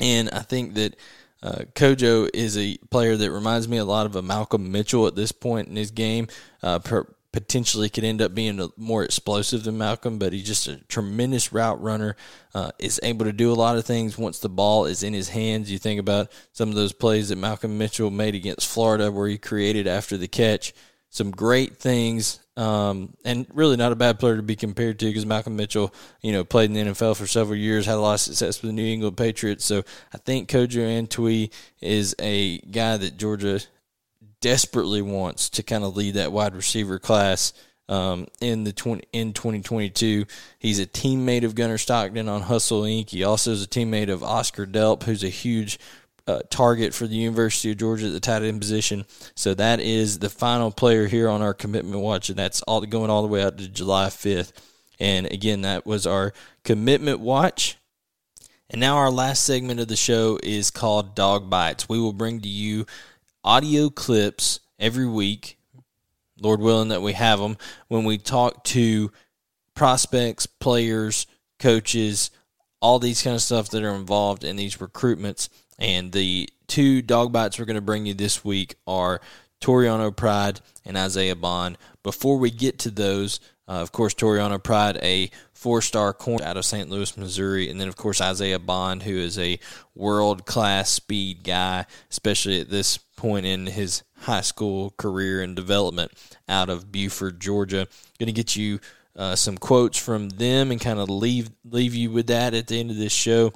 And 0.00 0.30
I 0.30 0.40
think 0.40 0.74
that 0.74 0.96
uh, 1.42 1.64
Kojo 1.74 2.28
is 2.34 2.56
a 2.58 2.76
player 2.90 3.16
that 3.16 3.30
reminds 3.30 3.68
me 3.68 3.78
a 3.78 3.84
lot 3.84 4.06
of 4.06 4.16
a 4.16 4.22
Malcolm 4.22 4.70
Mitchell 4.70 5.06
at 5.06 5.14
this 5.14 5.32
point 5.32 5.68
in 5.68 5.76
his 5.76 5.90
game. 5.90 6.28
Uh, 6.62 6.78
per, 6.78 7.06
potentially 7.32 7.88
could 7.88 8.04
end 8.04 8.20
up 8.20 8.34
being 8.34 8.60
a, 8.60 8.68
more 8.76 9.04
explosive 9.04 9.64
than 9.64 9.78
Malcolm, 9.78 10.18
but 10.18 10.32
he's 10.32 10.46
just 10.46 10.66
a 10.66 10.76
tremendous 10.88 11.52
route 11.52 11.80
runner. 11.80 12.16
Uh, 12.54 12.70
is 12.78 13.00
able 13.02 13.24
to 13.24 13.32
do 13.32 13.52
a 13.52 13.54
lot 13.54 13.76
of 13.76 13.84
things 13.84 14.18
once 14.18 14.40
the 14.40 14.48
ball 14.48 14.84
is 14.86 15.02
in 15.02 15.12
his 15.12 15.28
hands. 15.28 15.70
You 15.70 15.78
think 15.78 16.00
about 16.00 16.32
some 16.52 16.68
of 16.68 16.74
those 16.74 16.92
plays 16.92 17.28
that 17.28 17.36
Malcolm 17.36 17.78
Mitchell 17.78 18.10
made 18.10 18.34
against 18.34 18.68
Florida, 18.68 19.10
where 19.12 19.28
he 19.28 19.38
created 19.38 19.86
after 19.86 20.16
the 20.16 20.28
catch. 20.28 20.74
Some 21.08 21.30
great 21.30 21.76
things 21.76 22.40
um, 22.60 23.14
and 23.24 23.46
really 23.54 23.76
not 23.76 23.90
a 23.90 23.96
bad 23.96 24.18
player 24.18 24.36
to 24.36 24.42
be 24.42 24.54
compared 24.54 24.98
to 24.98 25.06
because 25.06 25.24
Malcolm 25.24 25.56
Mitchell, 25.56 25.94
you 26.20 26.30
know, 26.30 26.44
played 26.44 26.70
in 26.70 26.74
the 26.74 26.92
NFL 26.92 27.16
for 27.16 27.26
several 27.26 27.56
years, 27.56 27.86
had 27.86 27.94
a 27.94 28.00
lot 28.00 28.14
of 28.14 28.20
success 28.20 28.60
with 28.60 28.68
the 28.68 28.74
New 28.74 28.84
England 28.84 29.16
Patriots. 29.16 29.64
So 29.64 29.82
I 30.12 30.18
think 30.18 30.50
Kojo 30.50 30.82
Antwi 30.82 31.50
is 31.80 32.14
a 32.20 32.58
guy 32.58 32.98
that 32.98 33.16
Georgia 33.16 33.60
desperately 34.42 35.00
wants 35.00 35.48
to 35.50 35.62
kind 35.62 35.84
of 35.84 35.96
lead 35.96 36.14
that 36.14 36.32
wide 36.32 36.54
receiver 36.54 36.98
class 36.98 37.54
um, 37.88 38.26
in 38.42 38.64
the 38.64 38.74
20, 38.74 39.04
in 39.14 39.32
2022. 39.32 40.26
He's 40.58 40.80
a 40.80 40.86
teammate 40.86 41.44
of 41.44 41.54
Gunnar 41.54 41.78
Stockton 41.78 42.28
on 42.28 42.42
Hustle 42.42 42.82
Inc. 42.82 43.08
He 43.08 43.24
also 43.24 43.52
is 43.52 43.64
a 43.64 43.68
teammate 43.68 44.10
of 44.10 44.22
Oscar 44.22 44.66
Delp, 44.66 45.04
who's 45.04 45.24
a 45.24 45.28
huge 45.28 45.78
uh, 46.30 46.40
target 46.50 46.94
for 46.94 47.06
the 47.06 47.16
University 47.16 47.72
of 47.72 47.78
Georgia 47.78 48.06
at 48.06 48.12
the 48.12 48.20
tight 48.20 48.42
end 48.42 48.60
position. 48.60 49.04
So 49.34 49.54
that 49.54 49.80
is 49.80 50.18
the 50.18 50.30
final 50.30 50.70
player 50.70 51.06
here 51.06 51.28
on 51.28 51.42
our 51.42 51.54
commitment 51.54 52.02
watch, 52.02 52.28
and 52.28 52.38
that's 52.38 52.62
all 52.62 52.80
going 52.82 53.10
all 53.10 53.22
the 53.22 53.28
way 53.28 53.42
out 53.42 53.58
to 53.58 53.68
July 53.68 54.06
5th. 54.06 54.52
And 54.98 55.26
again, 55.26 55.62
that 55.62 55.86
was 55.86 56.06
our 56.06 56.32
commitment 56.64 57.20
watch. 57.20 57.76
And 58.68 58.80
now 58.80 58.96
our 58.96 59.10
last 59.10 59.44
segment 59.44 59.80
of 59.80 59.88
the 59.88 59.96
show 59.96 60.38
is 60.42 60.70
called 60.70 61.14
Dog 61.14 61.50
Bites. 61.50 61.88
We 61.88 61.98
will 61.98 62.12
bring 62.12 62.40
to 62.40 62.48
you 62.48 62.86
audio 63.42 63.90
clips 63.90 64.60
every 64.78 65.08
week 65.08 65.56
Lord 66.40 66.60
willing 66.60 66.88
that 66.88 67.02
we 67.02 67.12
have 67.12 67.38
them, 67.38 67.56
when 67.88 68.04
we 68.04 68.18
talk 68.18 68.64
to 68.64 69.12
prospects, 69.74 70.46
players, 70.46 71.26
coaches, 71.58 72.30
all 72.80 72.98
these 72.98 73.22
kind 73.22 73.36
of 73.36 73.42
stuff 73.42 73.68
that 73.70 73.84
are 73.84 73.94
involved 73.94 74.42
in 74.42 74.56
these 74.56 74.78
recruitments. 74.78 75.48
And 75.80 76.12
the 76.12 76.48
two 76.66 77.02
dog 77.02 77.32
bites 77.32 77.58
we're 77.58 77.64
going 77.64 77.74
to 77.74 77.80
bring 77.80 78.06
you 78.06 78.14
this 78.14 78.44
week 78.44 78.76
are 78.86 79.20
Toriano 79.60 80.14
Pride 80.14 80.60
and 80.84 80.96
Isaiah 80.96 81.36
Bond. 81.36 81.78
Before 82.02 82.38
we 82.38 82.50
get 82.50 82.78
to 82.80 82.90
those, 82.90 83.40
uh, 83.68 83.80
of 83.80 83.92
course, 83.92 84.14
Toriano 84.14 84.62
Pride, 84.62 84.98
a 85.02 85.30
four 85.52 85.82
star 85.82 86.12
corner 86.12 86.44
out 86.44 86.56
of 86.56 86.64
St. 86.64 86.88
Louis, 86.88 87.16
Missouri. 87.16 87.70
And 87.70 87.80
then, 87.80 87.88
of 87.88 87.96
course, 87.96 88.20
Isaiah 88.20 88.58
Bond, 88.58 89.02
who 89.02 89.16
is 89.16 89.38
a 89.38 89.58
world 89.94 90.46
class 90.46 90.90
speed 90.90 91.44
guy, 91.44 91.86
especially 92.10 92.60
at 92.60 92.70
this 92.70 92.98
point 92.98 93.46
in 93.46 93.66
his 93.66 94.02
high 94.20 94.40
school 94.40 94.94
career 94.96 95.42
and 95.42 95.54
development 95.54 96.12
out 96.48 96.68
of 96.70 96.90
Buford, 96.90 97.40
Georgia. 97.40 97.86
Going 98.18 98.26
to 98.26 98.32
get 98.32 98.56
you 98.56 98.80
uh, 99.16 99.36
some 99.36 99.58
quotes 99.58 99.98
from 99.98 100.30
them 100.30 100.70
and 100.70 100.80
kind 100.80 100.98
of 100.98 101.10
leave 101.10 101.50
leave 101.64 101.94
you 101.94 102.10
with 102.10 102.28
that 102.28 102.54
at 102.54 102.66
the 102.66 102.80
end 102.80 102.90
of 102.90 102.96
this 102.96 103.12
show. 103.12 103.52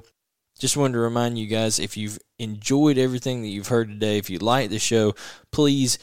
Just 0.57 0.77
wanted 0.77 0.93
to 0.93 0.99
remind 0.99 1.37
you 1.37 1.47
guys 1.47 1.79
if 1.79 1.97
you've 1.97 2.19
enjoyed 2.39 2.97
everything 2.97 3.41
that 3.41 3.49
you've 3.49 3.67
heard 3.67 3.89
today, 3.89 4.17
if 4.17 4.29
you 4.29 4.39
like 4.39 4.69
the 4.69 4.79
show, 4.79 5.13
please 5.51 5.99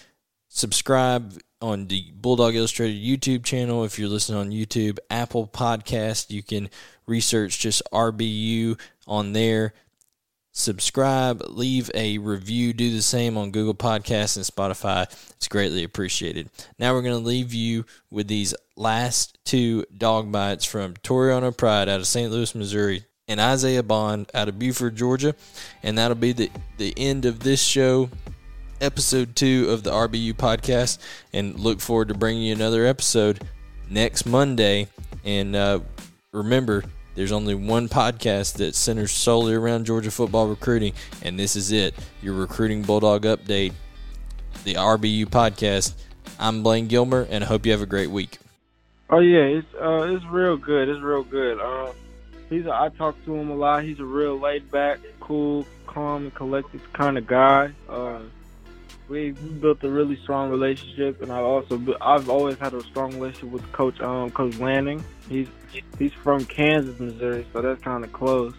subscribe 0.49 1.39
on 1.61 1.87
the 1.87 2.13
Bulldawg 2.21 2.55
Illustrated 2.55 3.03
YouTube 3.03 3.45
channel. 3.45 3.85
If 3.85 3.99
you're 3.99 4.09
listening 4.09 4.39
on 4.39 4.51
YouTube, 4.51 4.99
Apple 5.11 5.47
Podcast, 5.47 6.31
you 6.31 6.43
can 6.43 6.69
research 7.07 7.61
just 7.61 7.83
RBU 7.93 8.79
on 9.07 9.33
there 9.33 9.75
subscribe, 10.53 11.43
leave 11.49 11.91
a 11.95 12.19
review, 12.19 12.73
do 12.73 12.93
the 12.93 13.03
same 13.03 13.37
on 13.37 13.51
Google 13.51 13.75
Podcasts 13.75 14.37
and 14.37 14.47
Spotify. 14.47 15.05
It's 15.31 15.49
greatly 15.49 15.83
appreciated. 15.83 16.51
Now 16.79 16.93
we're 16.93 17.03
going 17.03 17.21
to 17.21 17.27
leave 17.27 17.53
you 17.53 17.85
with 18.11 18.29
these 18.29 18.55
last 18.77 19.39
two 19.45 19.85
dog 19.97 20.31
bites 20.31 20.65
from 20.65 20.95
Toriano 20.95 21.57
Pride 21.57 21.89
out 21.89 22.01
of 22.01 22.07
St. 22.07 22.31
Louis, 22.31 22.55
Missouri, 22.55 23.07
and 23.33 23.41
Isaiah 23.41 23.83
Bond 23.83 24.31
out 24.35 24.49
of 24.49 24.59
Buford, 24.59 24.95
Georgia. 24.95 25.35
And 25.83 25.97
that'll 25.97 26.15
be 26.15 26.33
the, 26.33 26.51
the 26.77 26.93
end 26.99 27.25
of 27.25 27.41
this 27.41 27.63
show, 27.63 28.11
episode 28.79 29.35
two 29.35 29.69
of 29.71 29.83
the 29.83 29.91
RBU 29.91 30.35
podcast. 30.35 30.99
And 31.33 31.59
look 31.59 31.81
forward 31.81 32.09
to 32.09 32.15
bringing 32.15 32.43
you 32.43 32.55
another 32.55 32.85
episode 32.85 33.43
next 33.89 34.27
Monday. 34.27 34.87
And 35.25 35.57
uh, 35.57 35.81
remember, 36.33 36.85
there's 37.15 37.33
only 37.33 37.55
one 37.55 37.89
podcast 37.89 38.59
that 38.59 38.75
centers 38.75 39.13
solely 39.13 39.55
around 39.55 39.87
Georgia 39.87 40.11
football 40.11 40.49
recruiting, 40.49 40.93
and 41.23 41.39
this 41.39 41.57
is 41.57 41.73
it 41.73 41.95
your 42.23 42.35
Recruiting 42.35 42.83
Bulldog 42.83 43.23
Update, 43.23 43.73
the 44.65 44.75
RBU 44.75 45.27
podcast. 45.27 45.93
I'm 46.39 46.63
Blaine 46.63 46.87
Gilmer, 46.87 47.27
and 47.31 47.45
I 47.45 47.47
hope 47.47 47.67
you 47.67 47.73
have 47.73 47.83
a 47.83 47.87
great 47.87 48.11
week. 48.11 48.39
Oh 49.11 49.21
yeah, 49.21 49.41
it's 49.41 49.75
uh, 49.75 50.15
it's 50.15 50.25
real 50.25 50.57
good. 50.57 50.89
It's 50.89 51.03
real 51.03 51.23
good. 51.23 51.61
Uh, 51.61 51.93
he's 52.53 52.67
a, 52.67 52.73
I 52.73 52.91
talk 52.91 53.23
to 53.25 53.35
him 53.35 53.51
a 53.51 53.55
lot. 53.55 53.85
He's 53.85 53.99
a 53.99 54.05
real 54.05 54.39
laid 54.39 54.71
back, 54.71 55.01
cool, 55.21 55.67
calm, 55.87 56.25
and 56.25 56.35
collected 56.35 56.81
kind 56.93 57.19
of 57.19 57.27
guy. 57.27 57.73
Uh, 57.89 58.21
we, 59.09 59.33
built 59.33 59.83
a 59.85 59.91
really 59.91 60.17
strong 60.17 60.51
relationship, 60.51 61.23
and 61.23 61.33
I 61.33 61.41
also 61.41 61.81
I've 62.01 62.29
always 62.29 62.57
had 62.59 62.73
a 62.73 62.83
strong 62.83 63.15
relationship 63.15 63.51
with 63.51 63.73
Coach 63.73 64.01
um, 64.01 64.31
Coach 64.31 64.59
Landing. 64.59 65.05
He's 65.29 65.49
he's 65.99 66.13
from 66.13 66.45
Kansas, 66.45 66.99
Missouri, 66.99 67.47
so 67.53 67.61
that's 67.61 67.83
kind 67.83 68.05
of 68.05 68.13
close. 68.13 68.55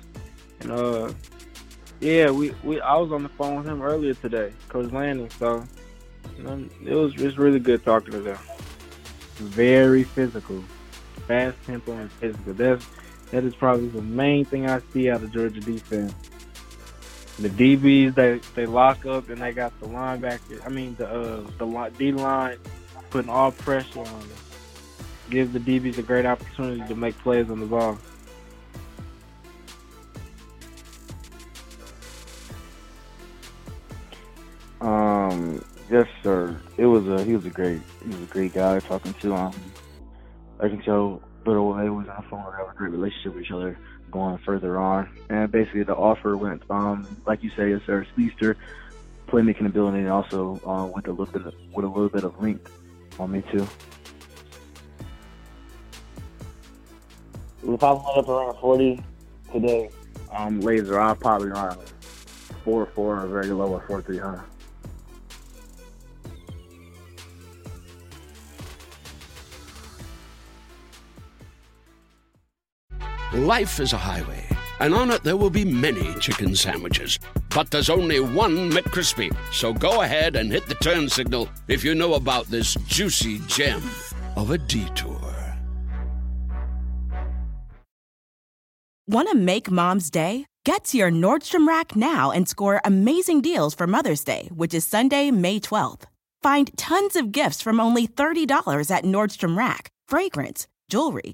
And 0.60 0.72
uh, 0.72 1.12
yeah, 2.00 2.30
we, 2.30 2.54
we 2.64 2.82
I 2.82 2.98
was 2.98 3.12
on 3.12 3.24
the 3.24 3.30
phone 3.30 3.56
with 3.58 3.66
him 3.66 3.82
earlier 3.82 4.14
today, 4.14 4.52
Coach 4.70 4.92
Landing. 4.92 5.30
So 5.32 5.64
it 6.38 6.94
was 6.94 7.14
just 7.14 7.38
really 7.38 7.60
good 7.60 7.84
talking 7.84 8.12
to 8.12 8.20
them. 8.20 8.38
Very 9.38 10.04
physical, 10.04 10.64
fast 11.28 11.58
tempo 11.66 11.94
and 11.94 12.12
physical. 12.12 12.54
That's 12.54 12.86
that 13.34 13.44
is 13.44 13.56
probably 13.56 13.88
the 13.88 14.02
main 14.02 14.46
thing 14.46 14.70
I 14.70 14.80
see 14.94 15.10
out 15.10 15.24
of 15.24 15.32
Georgia 15.32 15.60
defense 15.60 16.14
the 17.40 17.50
DBs 17.50 18.14
they 18.14 18.40
they 18.54 18.66
lock 18.66 19.06
up 19.06 19.30
and 19.30 19.42
they 19.42 19.52
got 19.54 19.78
the 19.80 19.88
linebacker. 19.88 20.64
I 20.66 20.70
mean 20.70 20.96
the 20.96 21.08
uh, 21.08 21.42
the 21.58 21.92
D 21.98 22.12
line 22.12 22.58
putting 23.10 23.30
all 23.30 23.52
pressure 23.52 24.00
on 24.00 24.06
them. 24.06 24.30
Gives 25.30 25.52
the 25.52 25.60
DBs 25.60 25.98
a 25.98 26.04
great 26.04 26.26
opportunity 26.26 26.88
to 26.88 26.96
make 26.96 27.18
plays 27.20 27.50
on 27.50 27.60
the 27.60 27.66
ball. 27.66 27.98
Um, 34.82 35.64
yes, 35.90 36.08
sir. 36.22 36.60
It 36.78 36.86
was 36.86 37.08
a 37.08 37.24
he 37.24 37.36
was 37.36 37.46
a 37.46 37.50
great 37.50 37.82
he 38.04 38.10
was 38.10 38.22
a 38.22 38.26
great 38.26 38.54
guy 38.54 38.80
talking 38.80 39.14
to. 39.16 39.34
Um, 39.34 39.54
I 40.60 40.70
can 40.70 40.82
tell 40.84 41.22
little 41.46 41.74
way 41.74 41.90
was 41.90 42.08
on 42.08 42.24
the 42.24 42.30
phone. 42.30 42.46
We 42.46 42.58
have 42.58 42.74
a 42.74 42.78
great 42.78 42.92
relationship 42.92 43.36
with 43.36 43.46
each 43.46 43.52
other 43.52 43.78
going 44.12 44.38
further 44.40 44.78
on. 44.78 45.10
And 45.30 45.52
basically, 45.52 45.84
the 45.84 45.96
offer 45.96 46.38
went, 46.38 46.64
um, 46.70 47.08
like 47.26 47.44
you 47.44 47.50
say, 47.52 47.72
it's 47.72 47.88
our 47.90 48.06
speedster, 48.14 48.58
playmaking 49.28 49.66
ability, 49.66 50.00
and 50.00 50.10
also 50.10 50.62
uh, 50.66 50.86
with 50.86 51.08
a 51.08 51.12
little 51.12 51.26
bit 51.26 51.46
of, 51.46 51.54
with 51.74 51.86
a 51.86 51.88
little 51.88 52.10
bit 52.10 52.24
of 52.24 52.42
length 52.42 52.72
on 53.20 53.32
me 53.32 53.44
too. 53.52 53.68
If 57.66 57.84
I 57.84 57.92
went 57.94 58.18
up 58.18 58.28
around 58.28 58.60
40 58.60 59.04
today, 59.52 59.90
um, 60.32 60.62
laser, 60.62 61.00
I'll 61.00 61.16
probably 61.16 61.50
run 61.50 61.78
four 62.64 62.86
four 62.88 63.22
or 63.22 63.28
very 63.28 63.48
low 63.48 63.78
at 63.78 63.88
four 63.88 64.02
three 64.02 64.18
hundred. 64.18 64.44
Life 73.34 73.80
is 73.80 73.94
a 73.94 73.98
highway, 73.98 74.46
and 74.80 74.94
on 74.94 75.10
it 75.10 75.24
there 75.24 75.38
will 75.38 75.50
be 75.50 75.66
many 75.66 76.14
chicken 76.20 76.56
sandwiches. 76.56 77.18
But 77.50 77.72
there's 77.72 77.90
only 77.90 78.20
one 78.20 78.70
McCrispy. 78.70 79.36
So 79.52 79.74
go 79.74 80.04
ahead 80.04 80.36
and 80.36 80.52
hit 80.52 80.68
the 80.68 80.76
turn 80.76 81.10
signal 81.10 81.50
if 81.68 81.84
you 81.84 81.96
know 81.96 82.14
about 82.14 82.46
this 82.46 82.76
juicy 82.86 83.40
gem 83.48 83.82
of 84.36 84.52
a 84.52 84.60
detour. 84.60 85.20
Want 89.08 89.30
to 89.32 89.36
make 89.36 89.72
mom's 89.72 90.12
day? 90.12 90.46
Get 90.64 90.84
to 90.86 90.98
your 91.00 91.10
Nordstrom 91.10 91.68
Rack 91.68 91.96
now 91.96 92.30
and 92.30 92.48
score 92.48 92.82
amazing 92.86 93.42
deals 93.42 93.74
for 93.74 93.88
Mother's 93.88 94.24
Day, 94.24 94.48
which 94.54 94.76
is 94.76 94.86
Sunday, 94.86 95.32
May 95.32 95.60
12th. 95.60 96.04
Find 96.44 96.70
tons 96.78 97.16
of 97.16 97.32
gifts 97.32 97.64
from 97.64 97.80
only 97.80 98.08
$30 98.08 98.92
at 98.92 99.06
Nordstrom 99.06 99.58
Rack 99.58 99.90
fragrance, 100.08 100.68
jewelry, 100.88 101.34